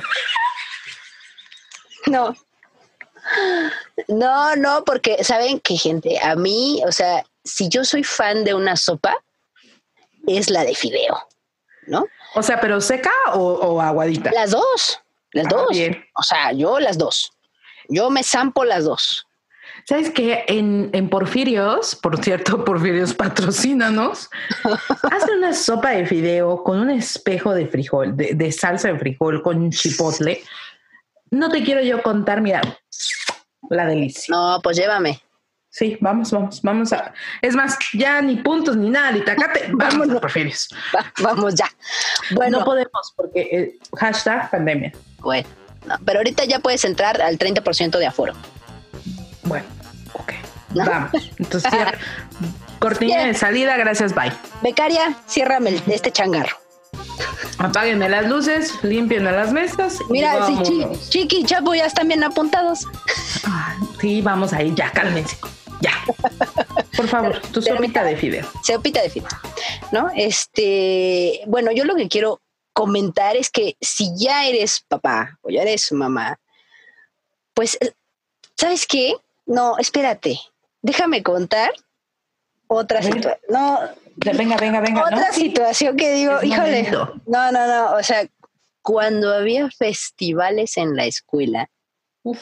[2.08, 2.36] No.
[4.10, 8.54] No, no, porque saben que gente, a mí, o sea, si yo soy fan de
[8.54, 9.16] una sopa,
[10.28, 11.18] es la de fideo,
[11.88, 12.06] ¿no?
[12.34, 14.32] O sea, pero seca o, aguadita.
[14.34, 15.00] Las dos,
[15.32, 15.70] las ah, dos.
[15.70, 16.06] Bien.
[16.14, 17.32] O sea, yo las dos.
[17.88, 19.26] Yo me zampo las dos.
[19.88, 20.44] ¿Sabes qué?
[20.48, 24.30] En, en Porfirios, por cierto, Porfirios patrocínanos,
[25.12, 29.44] hace una sopa de fideo con un espejo de frijol, de, de salsa de frijol
[29.44, 30.42] con chipotle.
[31.30, 32.62] No te quiero yo contar, mira,
[33.70, 34.36] la delicia.
[34.36, 35.22] No, pues llévame.
[35.70, 37.14] Sí, vamos, vamos, vamos a.
[37.42, 39.68] Es más, ya ni puntos ni nada, ni tacate.
[39.74, 40.70] Vamos, no prefieres.
[41.22, 41.68] vamos ya.
[42.32, 44.94] Bueno, no podemos porque eh, hashtag pandemia.
[45.20, 45.50] Bueno,
[46.06, 48.34] pero ahorita ya puedes entrar al 30% de aforo.
[49.46, 49.66] Bueno,
[50.14, 50.34] ok.
[50.72, 51.32] Vamos.
[51.38, 51.72] Entonces,
[52.80, 54.32] cortina de salida, gracias, bye.
[54.62, 56.58] Becaria, ciérrame este changarro.
[57.58, 60.00] Apáguenme las luces, limpien las mesas.
[60.10, 60.60] Mira, sí,
[61.10, 62.86] Chiqui y Chapo ya están bien apuntados.
[64.00, 65.38] sí, vamos ahí, ya, cálmense.
[65.82, 65.91] Ya.
[66.96, 68.46] Por favor, tu sopita de fideo.
[68.64, 69.30] Sopita de fideo.
[69.91, 70.10] ¿No?
[70.16, 72.41] Este, bueno, yo lo que quiero
[72.74, 76.39] comentar es que si ya eres papá o ya eres mamá,
[77.54, 77.78] pues,
[78.58, 79.16] ¿sabes qué?
[79.46, 80.39] No, espérate.
[80.82, 81.74] Déjame contar
[82.68, 83.38] otra situación.
[83.50, 83.80] No,
[84.16, 85.04] venga, venga, venga.
[85.04, 86.89] Otra situación que digo, híjole.
[87.26, 87.96] No, no, no.
[87.96, 88.28] O sea,
[88.82, 91.70] cuando había festivales en la escuela.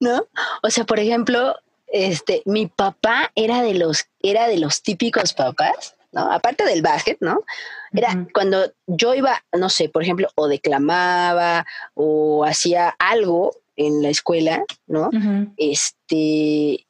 [0.00, 0.28] ¿no?
[0.62, 5.96] O sea, por ejemplo, este, mi papá era de los, era de los típicos papás,
[6.12, 6.30] ¿no?
[6.30, 7.44] Aparte del básquet, ¿no?
[7.92, 14.10] Era cuando yo iba, no sé, por ejemplo, o declamaba o hacía algo en la
[14.10, 15.08] escuela, ¿no?
[15.56, 16.86] Este,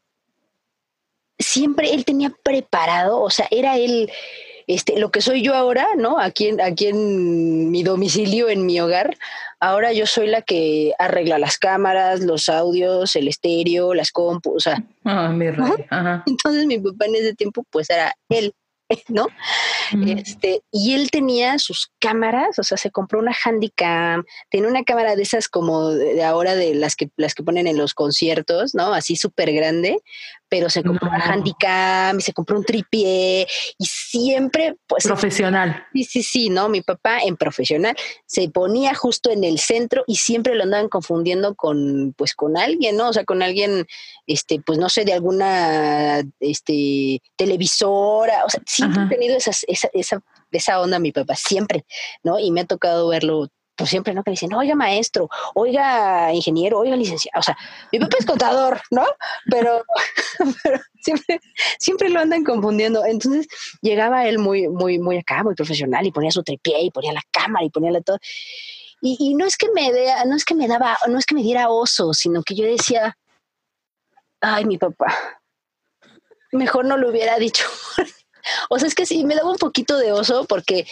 [1.39, 4.11] siempre él tenía preparado, o sea, era él,
[4.67, 6.19] este, lo que soy yo ahora, ¿no?
[6.19, 9.17] Aquí en, aquí en mi domicilio, en mi hogar,
[9.61, 14.61] Ahora yo soy la que arregla las cámaras, los audios, el estéreo, las compus, o
[14.61, 14.85] sea.
[15.05, 15.85] Ah, mi rey.
[16.27, 18.55] Entonces mi papá en ese tiempo pues era él,
[19.09, 19.27] ¿no?
[20.07, 25.17] Este, y él tenía sus cámaras, o sea, se compró una Handycam, tiene una cámara
[25.17, 28.93] de esas como de ahora de las que las que ponen en los conciertos, ¿no?
[28.93, 29.99] Así súper grande,
[30.49, 33.47] pero se compró una Handycam y se compró un tripié
[33.79, 35.85] y siempre pues profesional.
[35.93, 37.97] Sí, sí, sí, no, mi papá en profesional
[38.27, 42.97] se ponía justo en el centro y siempre lo andaban confundiendo con pues con alguien,
[42.97, 43.09] ¿no?
[43.09, 43.87] O sea, con alguien
[44.27, 49.89] este pues no sé de alguna este televisora, o sea, siempre he tenido esas, esa,
[49.93, 51.85] esa esa onda mi papá siempre,
[52.23, 52.39] ¿no?
[52.39, 54.25] Y me ha tocado verlo pues siempre, ¿no?
[54.25, 57.39] Que dicen, oiga maestro, oiga ingeniero, oiga licenciado.
[57.39, 57.57] O sea,
[57.93, 59.07] mi papá es contador, ¿no?
[59.51, 59.85] Pero,
[61.01, 61.41] siempre,
[61.79, 63.05] siempre lo andan confundiendo.
[63.07, 63.47] Entonces
[63.81, 67.23] llegaba él muy, muy, muy acá, muy profesional y ponía su tripié y ponía la
[67.31, 68.19] cámara y ponía la todo.
[69.01, 71.45] Y, no es que me dé, no es que me daba, no es que me
[71.45, 73.17] diera oso, sino que yo decía,
[74.41, 75.41] ay, mi papá,
[76.51, 77.65] mejor no lo hubiera dicho.
[78.71, 80.85] o sea, es que sí, me daba un poquito de oso porque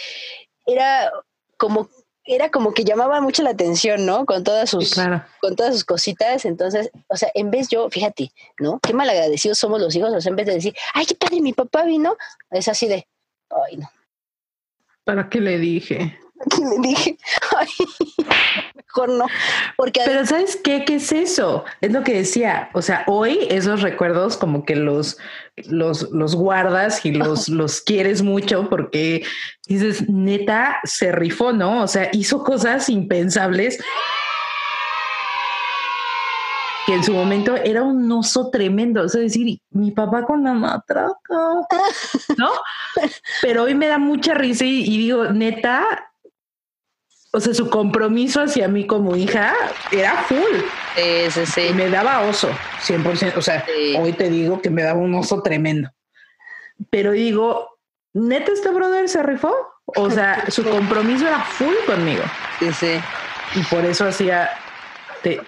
[0.65, 1.11] era
[1.57, 1.89] como
[2.27, 4.25] era como que llamaba mucho la atención, ¿no?
[4.25, 4.95] Con todas sus,
[5.39, 6.45] con todas sus cositas.
[6.45, 8.79] Entonces, o sea, en vez yo, fíjate, ¿no?
[8.79, 10.13] Qué malagradecidos somos los hijos.
[10.13, 12.17] O sea, en vez de decir, ay, qué padre, mi papá vino,
[12.51, 13.07] es así de,
[13.49, 13.89] ay, no.
[15.05, 16.19] ¿Para qué le dije?
[16.49, 17.17] ¿Qué le dije?
[17.57, 17.67] Ay,
[18.97, 19.25] mejor no.
[19.75, 20.85] Porque Pero ¿sabes qué?
[20.85, 21.65] ¿Qué es eso?
[21.81, 22.69] Es lo que decía.
[22.73, 25.17] O sea, hoy esos recuerdos como que los,
[25.67, 29.23] los, los guardas y los, los quieres mucho porque
[29.67, 31.83] dices, neta, se rifó, ¿no?
[31.83, 33.79] O sea, hizo cosas impensables
[36.85, 39.03] que en su momento era un oso tremendo.
[39.03, 41.17] O sea, decir, mi papá con la matraca,
[42.37, 42.49] ¿no?
[43.41, 46.07] Pero hoy me da mucha risa y digo, neta,
[47.31, 49.53] o sea, su compromiso hacia mí como hija
[49.91, 50.61] era full.
[50.95, 51.61] Sí, sí, sí.
[51.69, 52.49] Y me daba oso,
[52.85, 53.37] 100%.
[53.37, 53.65] O sea,
[53.99, 55.89] hoy te digo que me daba un oso tremendo.
[56.89, 57.79] Pero digo,
[58.13, 59.53] ¿neta este brother se rifó?
[59.85, 62.23] O sea, su compromiso era full conmigo.
[62.59, 62.99] Sí, sí.
[63.55, 64.49] Y por eso hacía,
[65.21, 65.41] te,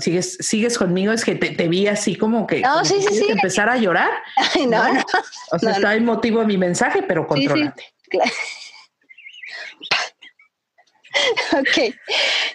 [0.00, 3.26] sigues, sigues conmigo, es que te, vi así como que, no, sí, sí, sí.
[3.30, 4.10] empezar a llorar.
[4.68, 5.02] no, no,
[5.52, 7.84] O sea, está el motivo de mi mensaje, pero controlate.
[8.08, 8.30] Claro.
[11.52, 11.94] ok.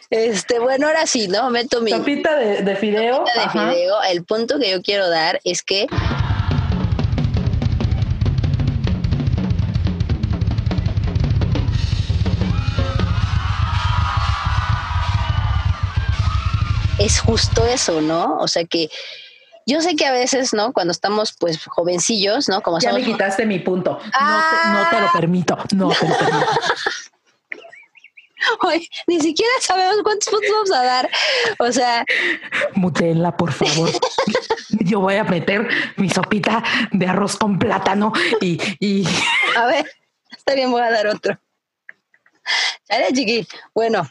[0.09, 1.49] Este, bueno, ahora sí, ¿no?
[1.49, 1.91] Meto mi.
[1.91, 3.23] Sopita de, de fideo.
[3.23, 4.01] de fideo.
[4.03, 5.87] El punto que yo quiero dar es que.
[16.99, 18.37] Es justo eso, ¿no?
[18.37, 18.89] O sea que
[19.65, 20.73] yo sé que a veces, ¿no?
[20.73, 22.61] Cuando estamos pues jovencillos, ¿no?
[22.61, 23.91] Como ya me quitaste mi punto.
[23.91, 25.11] No, te, no, te, lo ah.
[25.13, 25.57] permito.
[25.73, 26.47] No te lo permito.
[28.61, 31.09] Oye, ni siquiera sabemos cuántos puntos vamos a dar.
[31.59, 32.05] O sea.
[32.75, 33.89] Mutela, por favor.
[34.79, 35.67] Yo voy a meter
[35.97, 38.59] mi sopita de arroz con plátano y.
[38.79, 39.07] y...
[39.55, 39.89] A ver.
[40.35, 41.39] Está bien, voy a dar otro.
[42.89, 43.47] Chale, chiqui.
[43.73, 44.09] Bueno,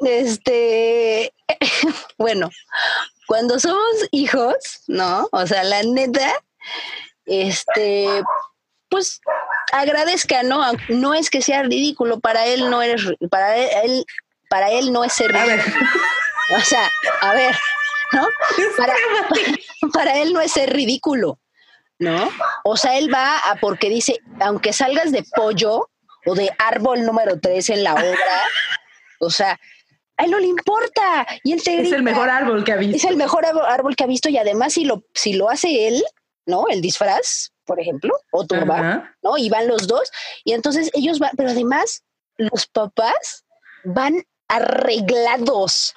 [0.00, 1.32] este,
[2.18, 2.50] bueno,
[3.26, 5.28] cuando somos hijos, ¿no?
[5.32, 6.32] O sea, la neta,
[7.24, 8.22] este,
[8.92, 9.22] pues
[9.72, 10.62] agradezca, ¿no?
[10.90, 14.04] No es que sea ridículo, para él no eres, para él,
[14.50, 15.86] para él no es ser ridículo.
[16.54, 16.90] O sea,
[17.22, 17.56] a ver,
[18.12, 18.28] ¿no?
[18.76, 18.94] Para,
[19.94, 21.38] para él no es ser ridículo,
[21.98, 22.30] ¿no?
[22.64, 25.88] O sea, él va a porque dice, aunque salgas de pollo
[26.26, 28.42] o de árbol número 3 en la obra,
[29.20, 29.58] o sea,
[30.18, 31.26] a él no le importa.
[31.44, 32.96] Y él te Es el mejor árbol que ha visto.
[32.98, 36.04] Es el mejor árbol que ha visto y además si lo, si lo hace él,
[36.44, 36.66] ¿no?
[36.68, 39.38] El disfraz, por ejemplo, o tu mamá, ¿no?
[39.38, 40.10] Y van los dos.
[40.44, 42.04] Y entonces ellos van, pero además
[42.36, 43.44] los papás
[43.84, 45.94] van arreglados.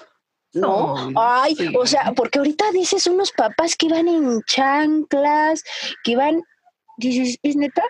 [0.54, 1.12] ¿no?
[1.18, 5.64] Ay, o sea, porque ahorita dices unos papás que van en chanclas,
[6.04, 6.42] que van,
[6.98, 7.84] dices, ¿es neta?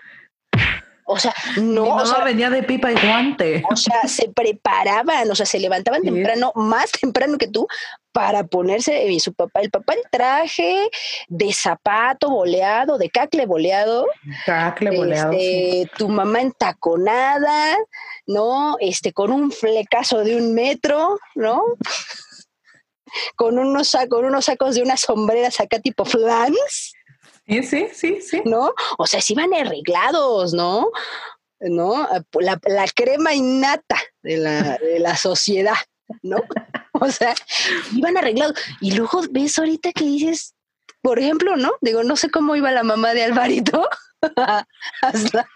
[1.08, 1.84] O sea, no.
[1.84, 3.62] Mi venía de pipa y guante.
[3.70, 7.68] O sea, se preparaban, o sea, se levantaban temprano, más temprano que tú,
[8.10, 10.90] para ponerse eh, su papá, el papá el traje
[11.28, 14.06] de zapato boleado, de cacle boleado.
[14.44, 15.32] Cacle boleado.
[15.32, 17.76] Este, tu mamá entaconada,
[18.26, 18.76] ¿no?
[18.80, 21.62] Este, con un flecazo de un metro, ¿no?
[23.36, 26.95] con unos, con unos sacos de unas sombreras acá tipo flans.
[27.46, 28.42] Sí, sí, sí.
[28.44, 28.72] ¿No?
[28.98, 30.90] O sea, si van arreglados, ¿no?
[31.60, 32.08] ¿No?
[32.40, 35.76] La, la crema innata de la, de la sociedad,
[36.22, 36.38] ¿no?
[36.98, 37.34] O sea,
[37.94, 38.56] iban arreglados.
[38.80, 40.54] Y luego ves ahorita que dices,
[41.02, 41.72] por ejemplo, ¿no?
[41.82, 43.86] Digo, no sé cómo iba la mamá de Alvarito.
[45.02, 45.46] Hasta,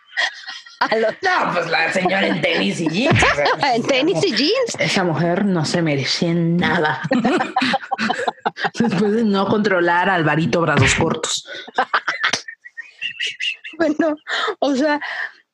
[1.23, 3.23] no, pues la señora en tenis y jeans.
[3.75, 4.77] en tenis y jeans.
[4.79, 7.03] Esa mujer no se merecía nada.
[8.79, 11.47] Después de no controlar a Alvarito brazos cortos.
[13.79, 14.17] bueno,
[14.59, 15.01] o sea,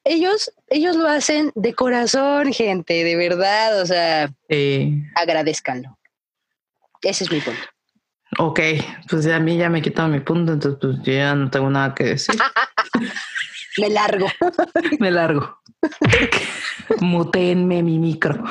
[0.05, 3.81] ellos, ellos lo hacen de corazón, gente, de verdad.
[3.83, 4.31] O sea,
[5.17, 5.99] agradezcanlo.
[7.03, 7.61] Ese es mi punto.
[8.39, 8.61] Ok,
[9.09, 11.95] pues a mí ya me quitado mi punto, entonces pues yo ya no tengo nada
[11.95, 12.35] que decir.
[13.79, 14.27] Me largo.
[15.01, 15.61] Me largo.
[17.01, 18.43] Mutenme mi micro.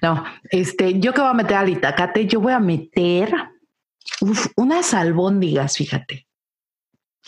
[0.00, 3.32] No, este, yo que voy a meter al itacate, yo voy a meter
[4.56, 6.26] unas albóndigas, fíjate.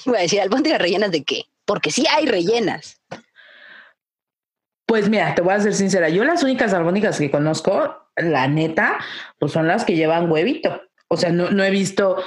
[0.05, 1.43] Voy a decir, albóndigas rellenas de qué?
[1.65, 3.01] Porque sí hay rellenas.
[4.87, 6.09] Pues mira, te voy a ser sincera.
[6.09, 8.99] Yo las únicas albóndigas que conozco, la neta,
[9.39, 10.81] pues son las que llevan huevito.
[11.09, 12.23] O sea, no, no he visto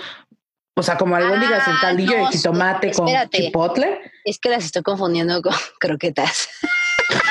[0.80, 4.00] o sea, como albóndigas en ah, caldillo de jitomate con chipotle.
[4.30, 6.48] Es que las estoy confundiendo con croquetas.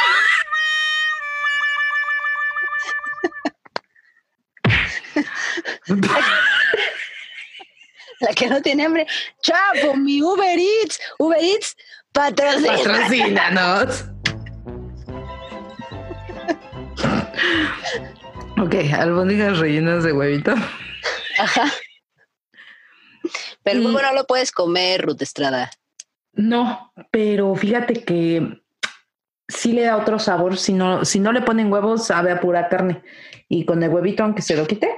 [8.19, 9.07] La que no tiene hambre.
[9.41, 10.99] Chapo, mi Uber Eats.
[11.21, 11.77] Uber Eats,
[12.13, 12.77] patrocina.
[12.77, 14.07] Patrocínanos.
[18.61, 20.53] ok, albóndigas rellenas de huevito.
[21.39, 21.73] Ajá.
[23.63, 25.71] Pero no lo puedes comer, Ruth Estrada.
[26.39, 28.63] No, pero fíjate que
[29.49, 30.57] sí le da otro sabor.
[30.57, 33.03] Si no, si no le ponen huevos, sabe a pura carne.
[33.49, 34.89] Y con el huevito, aunque se lo quite,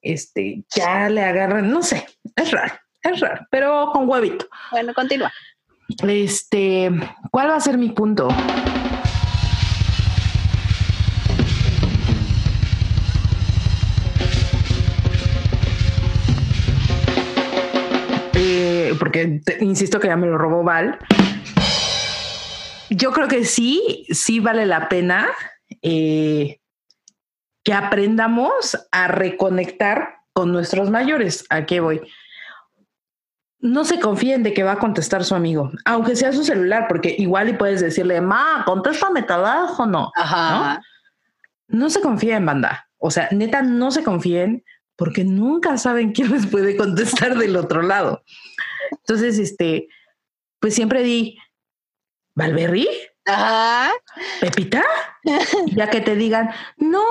[0.00, 2.72] este, ya le agarran, no sé, es raro,
[3.02, 4.48] es raro, pero con huevito.
[4.70, 5.30] Bueno, continúa.
[6.08, 6.90] Este,
[7.30, 8.28] ¿cuál va a ser mi punto?
[19.00, 20.98] Porque insisto que ya me lo robó Val.
[22.90, 25.28] Yo creo que sí, sí vale la pena
[25.82, 26.60] eh,
[27.64, 31.44] que aprendamos a reconectar con nuestros mayores.
[31.50, 32.00] ¿A qué voy?
[33.58, 37.14] No se confíen de que va a contestar su amigo, aunque sea su celular, porque
[37.18, 40.10] igual y puedes decirle, ma, contéstame teléfono.
[40.14, 40.80] Ajá.
[41.68, 41.80] ¿no?
[41.80, 42.86] no se confíen, banda.
[42.98, 44.64] O sea, neta, no se confíen
[45.00, 48.22] porque nunca saben quién les puede contestar del otro lado.
[48.90, 49.88] Entonces, este,
[50.60, 51.38] pues siempre di,
[52.34, 52.88] ¿Valverri?
[53.26, 53.92] Ajá.
[54.40, 54.82] ¿Pepita?
[55.66, 57.02] ya que te digan, no,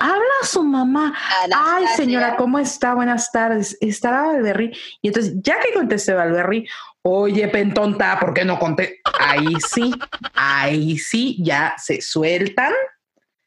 [0.00, 1.14] habla su mamá.
[1.54, 2.94] Ay, señora, ¿cómo está?
[2.94, 3.76] Buenas tardes.
[3.80, 4.72] ¿Estará Valverri?
[5.02, 6.66] Y entonces, ya que contesté Valverri,
[7.02, 9.00] oye, pentonta, ¿por qué no conté?
[9.18, 9.92] Ahí sí,
[10.34, 12.72] ahí sí, ya se sueltan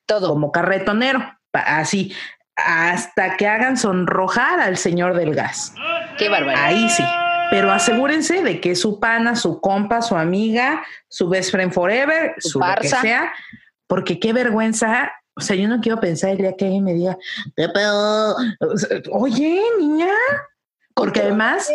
[0.05, 1.37] todo como carretonero.
[1.53, 2.13] Así,
[2.55, 5.73] hasta que hagan sonrojar al señor del gas.
[6.17, 6.65] Qué barbaridad.
[6.65, 7.03] Ahí sí
[7.51, 12.59] pero asegúrense de que su pana, su compa, su amiga, su best friend forever, su,
[12.59, 13.33] lo que sea,
[13.87, 15.11] porque qué vergüenza.
[15.35, 17.17] O sea, yo no quiero pensar el día que alguien me diga,
[19.11, 20.13] oye, niña,
[20.95, 21.69] porque además,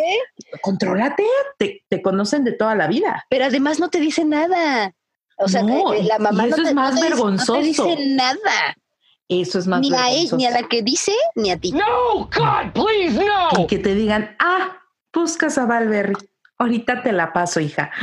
[0.61, 1.23] contrólate,
[1.59, 3.25] te, te, conocen de toda la vida.
[3.29, 4.95] Pero además no te dicen nada.
[5.37, 7.53] O sea, la mamá eso no es más vergonzoso.
[7.55, 8.75] No dice nada.
[9.29, 11.71] Eso es más ni a él, ni a la que dice, ni a ti.
[11.71, 13.61] No, God, please, no.
[13.61, 14.77] Y que te digan, ah,
[15.17, 16.13] buscas a Valberry.
[16.59, 17.91] Ahorita te la paso, hija.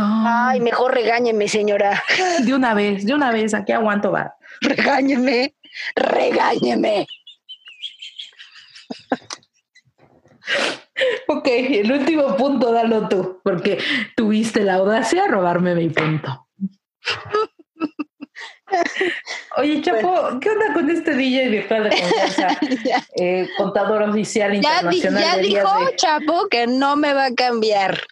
[0.00, 2.02] Ay, mejor regáñeme, señora.
[2.44, 4.36] De una vez, de una vez, aquí aguanto va.
[4.60, 5.56] Regáñeme,
[5.96, 7.06] regáñeme.
[11.26, 13.78] Ok, el último punto, dalo tú, porque
[14.16, 16.48] tuviste la audacia de robarme mi punto.
[19.56, 22.58] Oye, Chapo, ¿qué onda con este DJ virtual de confianza?
[23.16, 25.22] eh, contador oficial internacional.
[25.22, 28.06] Ya, dijo Chapo que no me va a cambiar.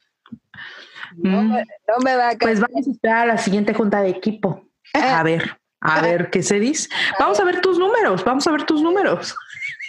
[1.17, 1.51] No, mm.
[1.51, 2.39] no, me va a cambiar.
[2.39, 4.69] Pues vamos a esperar a la siguiente junta de equipo.
[4.93, 6.89] A ver, a ver qué se dice.
[7.19, 9.35] Vamos a ver tus números, vamos a ver tus números.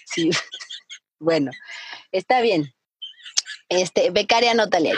[0.05, 0.29] Sí.
[1.19, 1.51] Bueno,
[2.11, 2.73] está bien.
[3.69, 4.93] Este, becaria, anótale.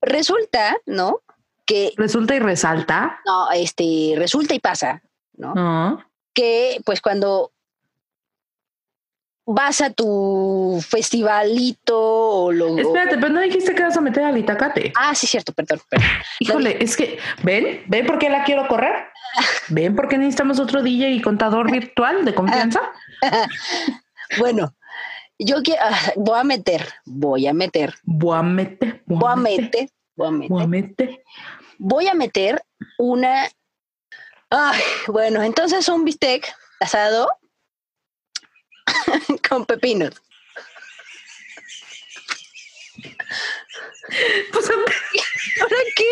[0.00, 1.20] Resulta, ¿no?
[1.66, 1.92] Que.
[1.96, 3.18] Resulta y resalta.
[3.26, 5.02] No, este, resulta y pasa,
[5.36, 5.54] ¿no?
[5.54, 6.04] no.
[6.32, 7.52] Que, pues, cuando
[9.46, 12.76] vas a tu festivalito o lo.
[12.78, 14.92] Espérate, pero no dijiste que vas a meter al Itacate.
[14.96, 15.80] Ah, sí, cierto, perdón.
[15.88, 16.08] perdón.
[16.40, 17.82] Híjole, es que, ¿ven?
[17.86, 19.06] ¿Ven por qué la quiero correr?
[19.68, 22.80] ¿Ven por qué necesitamos otro DJ y contador virtual de confianza?
[24.38, 24.74] bueno,
[25.38, 27.94] yo quiero, ah, voy a meter, voy a meter.
[28.02, 29.02] Voy a meter.
[29.06, 29.92] Voy a meter.
[30.16, 30.48] Voy a meter.
[30.48, 31.22] Voy a meter.
[31.78, 32.62] Voy a meter
[32.98, 33.50] una.
[34.50, 37.28] Ay, bueno, entonces un bistec asado
[39.48, 40.14] con pepinos.
[44.52, 44.70] Pues,
[45.58, 46.10] ¿Para qué?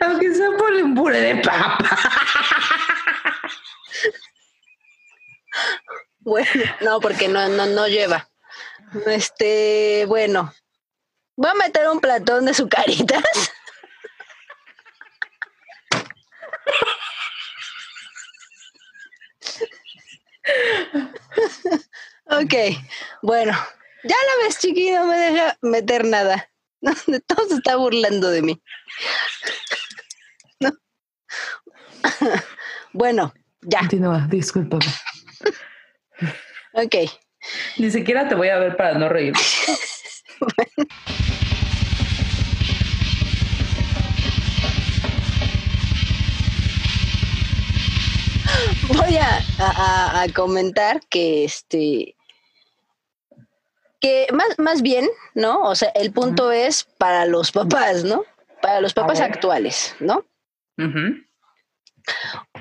[0.00, 1.98] Aunque sea por el puré de papa.
[6.20, 8.30] Bueno, no, porque no, no, no lleva.
[9.06, 10.52] Este, bueno,
[11.36, 13.52] voy a meter un platón de sucaritas.
[22.26, 22.54] ok,
[23.22, 23.52] bueno,
[24.04, 26.50] ya la ves, chiqui, no me deja meter nada.
[27.06, 28.62] De todo se está burlando de mí.
[32.92, 33.32] bueno,
[33.62, 33.78] ya.
[33.80, 34.84] Continúa, discúlpame.
[36.74, 36.94] Ok.
[37.78, 39.32] Ni siquiera te voy a ver para no reír.
[48.96, 52.16] Voy a, comentar que este
[54.00, 55.62] que más, más bien, ¿no?
[55.62, 58.24] O sea, el punto es para los papás, ¿no?
[58.60, 60.24] Para los papás actuales, ¿no?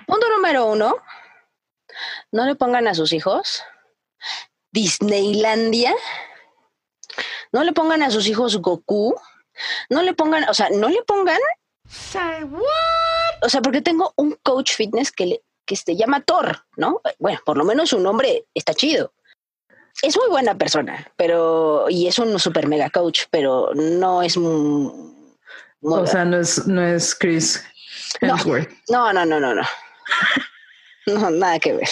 [0.07, 0.97] Punto número uno,
[2.31, 3.63] no le pongan a sus hijos
[4.73, 5.93] Disneylandia.
[7.51, 9.15] No le pongan a sus hijos Goku.
[9.89, 11.39] No le pongan, o sea, no le pongan.
[13.43, 17.01] O sea, porque tengo un coach fitness que, le, que se llama Thor, ¿no?
[17.19, 19.13] Bueno, por lo menos su nombre está chido.
[20.01, 21.85] Es muy buena persona, pero.
[21.89, 24.35] Y es un super mega coach, pero no es.
[24.37, 27.63] o sea, no es, no es Chris
[28.89, 29.61] No, no, no, no, no.
[31.05, 31.89] No, nada que ver.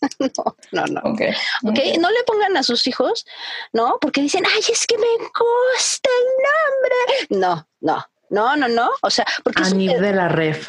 [0.18, 1.00] no, no, no.
[1.12, 1.32] Okay.
[1.64, 1.98] ok.
[2.00, 3.24] No le pongan a sus hijos,
[3.72, 3.98] ¿no?
[4.00, 7.40] Porque dicen, ay, es que me gusta el nombre.
[7.40, 8.90] No, no, no, no, no.
[9.02, 9.62] O sea, porque.
[9.62, 10.66] Anif de la Ref.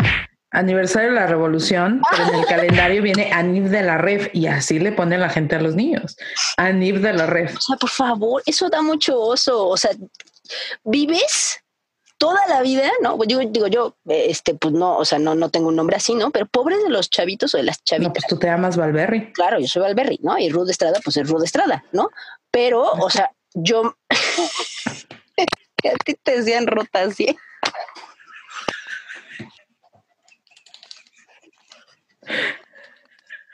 [0.51, 4.79] Aniversario de la revolución, pero en el calendario viene Anif de la Ref y así
[4.79, 6.17] le ponen la gente a los niños.
[6.57, 7.55] Anif de la Ref.
[7.57, 9.67] O sea, por favor, eso da mucho oso.
[9.67, 9.91] O sea,
[10.83, 11.59] vives
[12.17, 13.17] toda la vida, ¿no?
[13.25, 16.31] Yo digo yo, este, pues no, o sea, no, no tengo un nombre así, ¿no?
[16.31, 18.09] Pero pobres de los chavitos o de las chavitas.
[18.09, 19.31] No, pues tú te llamas Valberry.
[19.33, 20.37] Claro, yo soy Valberry, ¿no?
[20.37, 22.09] Y Ruth Estrada, pues es Ruth Estrada, ¿no?
[22.51, 27.35] Pero, o sea, yo a ti te decían rotación.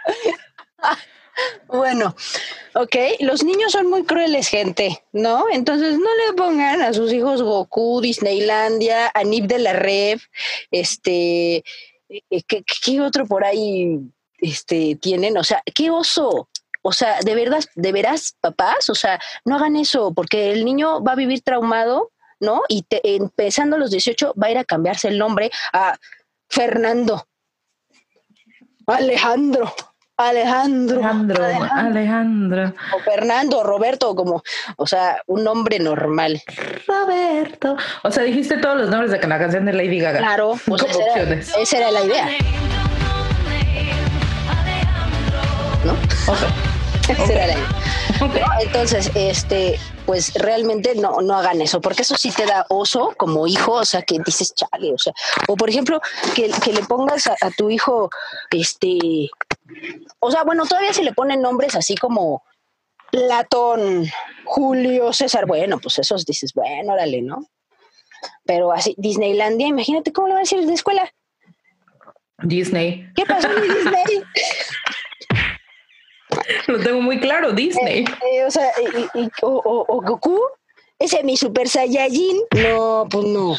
[1.67, 2.15] Bueno,
[2.75, 5.45] ok, los niños son muy crueles, gente, ¿no?
[5.51, 10.21] Entonces no le pongan a sus hijos Goku, Disneylandia, Anip de la Rev,
[10.69, 11.63] este,
[12.09, 13.99] eh, ¿qué, otro por ahí
[14.37, 15.37] este, tienen?
[15.37, 16.49] O sea, qué oso.
[16.83, 21.01] O sea, de verdad, de veras, papás, o sea, no hagan eso, porque el niño
[21.01, 22.61] va a vivir traumado, ¿no?
[22.67, 25.97] Y empezando a los 18 va a ir a cambiarse el nombre a
[26.49, 27.25] Fernando,
[28.87, 29.73] Alejandro.
[30.17, 31.01] Alejandro.
[31.75, 32.73] Alejandro.
[32.95, 34.43] O Fernando, Roberto, como,
[34.77, 36.41] o sea, un nombre normal.
[36.87, 37.75] Roberto.
[38.03, 40.19] O sea, dijiste todos los nombres de la canción de Lady Gaga.
[40.19, 42.27] Claro, pues esa, era, la idea.
[45.83, 45.95] ¿No?
[47.09, 47.82] Esa era la idea.
[48.61, 53.47] Entonces, este, pues realmente no, no hagan eso, porque eso sí te da oso como
[53.47, 55.13] hijo, o sea, que dices chale, o sea,
[55.47, 56.01] o por ejemplo,
[56.35, 58.09] que, le pongas a, tu hijo,
[58.51, 59.29] este,
[60.19, 62.43] o sea, bueno, todavía si le ponen nombres así como
[63.11, 64.07] Platón,
[64.45, 67.45] Julio, César, bueno, pues esos dices, bueno, órale, ¿no?
[68.45, 71.13] Pero así, Disneylandia, imagínate cómo le va a decir de escuela.
[72.39, 73.07] Disney.
[73.15, 74.23] ¿Qué pasó en Disney?
[76.67, 78.01] Lo tengo muy claro, Disney.
[78.01, 78.71] Eh, eh, o sea,
[79.41, 80.39] o, Goku,
[80.99, 82.37] ese es mi Super Saiyajin.
[82.69, 83.55] No, pues no.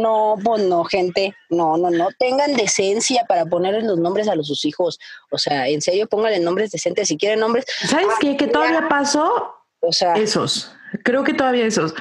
[0.00, 1.34] No, pues no, gente.
[1.50, 2.08] No, no, no.
[2.18, 4.98] Tengan decencia para ponerles los nombres a los, sus hijos.
[5.30, 7.08] O sea, en serio, pónganle nombres decentes.
[7.08, 7.64] Si quieren nombres.
[7.86, 8.36] ¿Sabes qué?
[8.36, 9.54] Que todavía pasó.
[9.80, 10.72] O sea, esos.
[11.02, 11.94] Creo que todavía esos.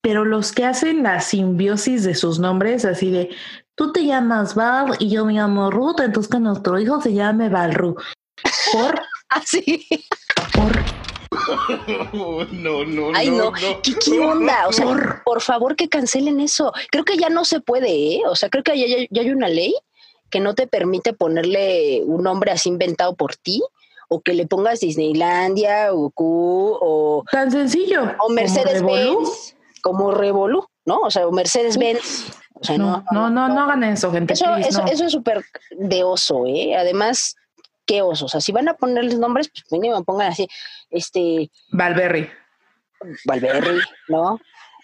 [0.00, 3.30] Pero los que hacen la simbiosis de sus nombres, así de
[3.74, 7.48] tú te llamas Val y yo me llamo Ruth, entonces que nuestro hijo se llame
[7.48, 7.96] Valru.
[8.72, 9.86] Por Así.
[10.54, 10.72] Por.
[12.52, 13.52] no, no, Ay, no.
[13.52, 14.66] ¿Qué, onda?
[14.66, 15.42] O sea, por...
[15.42, 16.72] favor que cancelen eso.
[16.90, 18.22] Creo que ya no se puede, ¿eh?
[18.26, 19.74] O sea, creo que ya, ya hay una ley
[20.30, 23.62] que no te permite ponerle un nombre así inventado por ti
[24.08, 26.24] o que le pongas Disneylandia o Q
[26.80, 31.00] o tan sencillo o Mercedes Benz como Revolu, ¿no?
[31.00, 32.30] O sea, o Mercedes Benz.
[32.54, 34.32] O sea, no, no, no, no, hagan eso, gente.
[34.32, 36.74] Eso, eso, eso es súper de oso, ¿eh?
[36.76, 37.36] Además,
[37.88, 38.26] qué oso.
[38.26, 40.46] O sea, si van a ponerles nombres, pues me pongan así,
[40.90, 41.50] este.
[41.72, 42.30] Valberry.
[43.24, 44.38] Valberry, ¿no?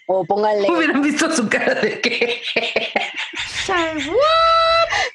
[0.07, 0.67] O pónganle.
[0.71, 2.41] Hubieran visto su cara de qué.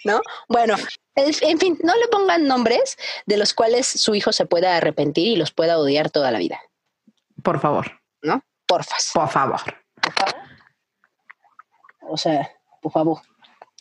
[0.05, 0.23] ¿No?
[0.49, 0.77] Bueno,
[1.15, 2.97] en fin, no le pongan nombres
[3.27, 6.59] de los cuales su hijo se pueda arrepentir y los pueda odiar toda la vida.
[7.43, 8.01] Por favor.
[8.23, 8.43] ¿No?
[8.67, 9.11] Porfas.
[9.13, 9.61] Por favor.
[10.01, 10.35] Por favor.
[12.09, 12.51] O sea,
[12.81, 13.21] por favor.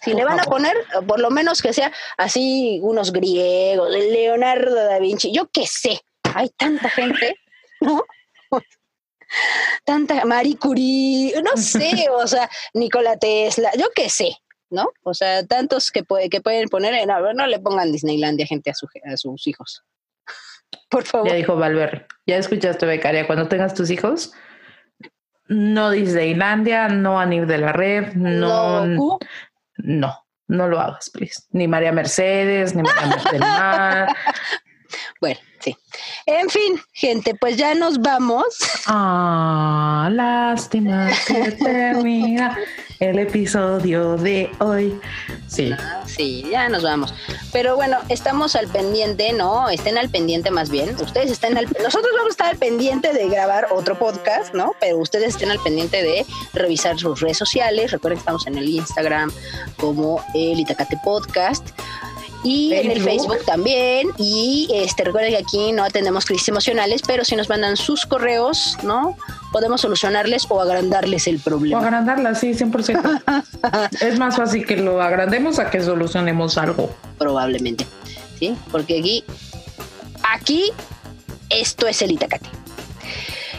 [0.02, 0.76] Si le van a poner,
[1.08, 6.02] por lo menos que sea así unos griegos, Leonardo da Vinci, yo qué sé,
[6.34, 7.36] hay tanta gente,
[7.82, 8.04] ¿no?
[9.84, 14.38] Tanta Marie Curie, no sé, o sea, Nikola Tesla, yo qué sé,
[14.70, 14.90] ¿no?
[15.04, 18.72] O sea, tantos que, puede, que pueden poner, en, no, no le pongan Disneylandia gente
[18.72, 18.74] a,
[19.14, 19.84] a sus hijos.
[20.90, 21.28] Por favor.
[21.28, 24.34] Ya dijo Valver, ya escuchaste, Becaria, cuando tengas tus hijos,
[25.48, 29.20] no Disneylandia, no Anib de la Red, no, no,
[29.84, 30.14] no,
[30.48, 31.44] no lo hagas, please.
[31.52, 33.42] Ni María Mercedes, ni María Mercedes.
[35.22, 35.76] bueno, sí.
[36.26, 38.46] En fin, gente, pues ya nos vamos.
[38.88, 42.58] Ah, lástima que termina
[43.00, 45.00] el episodio de hoy.
[45.48, 45.72] Sí.
[46.06, 47.14] Sí, ya nos vamos.
[47.54, 49.70] Pero bueno, estamos al pendiente, ¿no?
[49.70, 50.96] Estén al pendiente más bien.
[51.02, 54.74] Ustedes estén al nosotros vamos a estar al pendiente de grabar otro podcast, ¿no?
[54.82, 57.92] Pero ustedes estén al pendiente de revisar sus redes sociales.
[57.92, 59.32] Recuerden que estamos en el Instagram
[59.78, 61.70] como el Itacate Podcast
[62.44, 64.10] y en el Facebook también.
[64.18, 68.78] Y este, recuerden que aquí no atendemos crisis emocionales, pero si nos mandan sus correos,
[68.84, 69.16] ¿no?
[69.52, 71.80] Podemos solucionarles o agrandarles el problema.
[71.80, 73.90] O agrandarlas, sí, 100%.
[74.02, 76.96] es más fácil que lo agrandemos a que solucionemos algo.
[77.18, 77.86] Probablemente,
[78.38, 78.56] ¿sí?
[78.72, 79.24] Porque aquí,
[80.32, 80.72] aquí,
[81.50, 82.50] esto es el Itacate.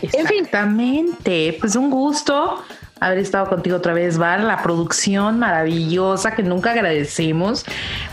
[0.02, 2.62] Exactamente, pues un gusto
[3.00, 7.64] haber estado contigo otra vez, Val, la producción maravillosa que nunca agradecemos,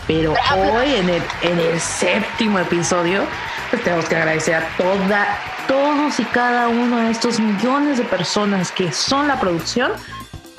[0.06, 3.22] pero hoy en el, en el séptimo episodio,
[3.70, 5.26] pues tenemos que agradecer a toda,
[5.68, 9.92] todos y cada uno de estos millones de personas que son la producción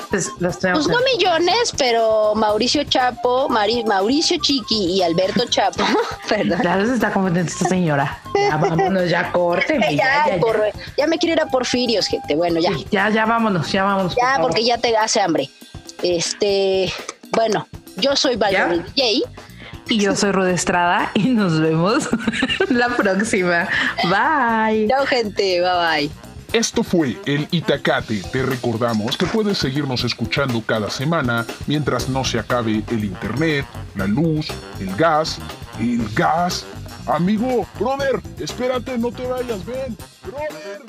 [0.10, 5.84] pues, pues no millones, pero Mauricio Chapo, Mauricio Chiqui y Alberto Chapo.
[6.30, 6.60] Perdón.
[6.60, 8.20] Claro, se está contenta esta señora.
[8.36, 9.80] Ya vámonos, ya corte.
[9.96, 10.26] ya,
[10.98, 12.36] ya, me quiero ir a Porfirios, gente.
[12.36, 12.72] Bueno, ya.
[12.92, 14.16] ya, ya vámonos, ya vámonos.
[14.16, 15.50] Ya, porque ya te hace hambre.
[16.02, 16.92] Este,
[17.32, 17.68] bueno,
[17.98, 19.30] yo soy Valerie J.
[19.90, 22.10] Y yo soy Rodestrada y nos vemos
[22.70, 23.68] la próxima.
[24.04, 24.88] Bye.
[24.88, 25.62] Chao, gente.
[25.62, 26.29] Bye bye.
[26.54, 28.22] Esto fue el Itacate.
[28.32, 34.08] Te recordamos que puedes seguirnos escuchando cada semana mientras no se acabe el internet, la
[34.08, 34.48] luz,
[34.80, 35.38] el gas,
[35.80, 36.66] el gas.
[37.06, 40.82] Amigo, brother, espérate, no te vayas, ven, brother.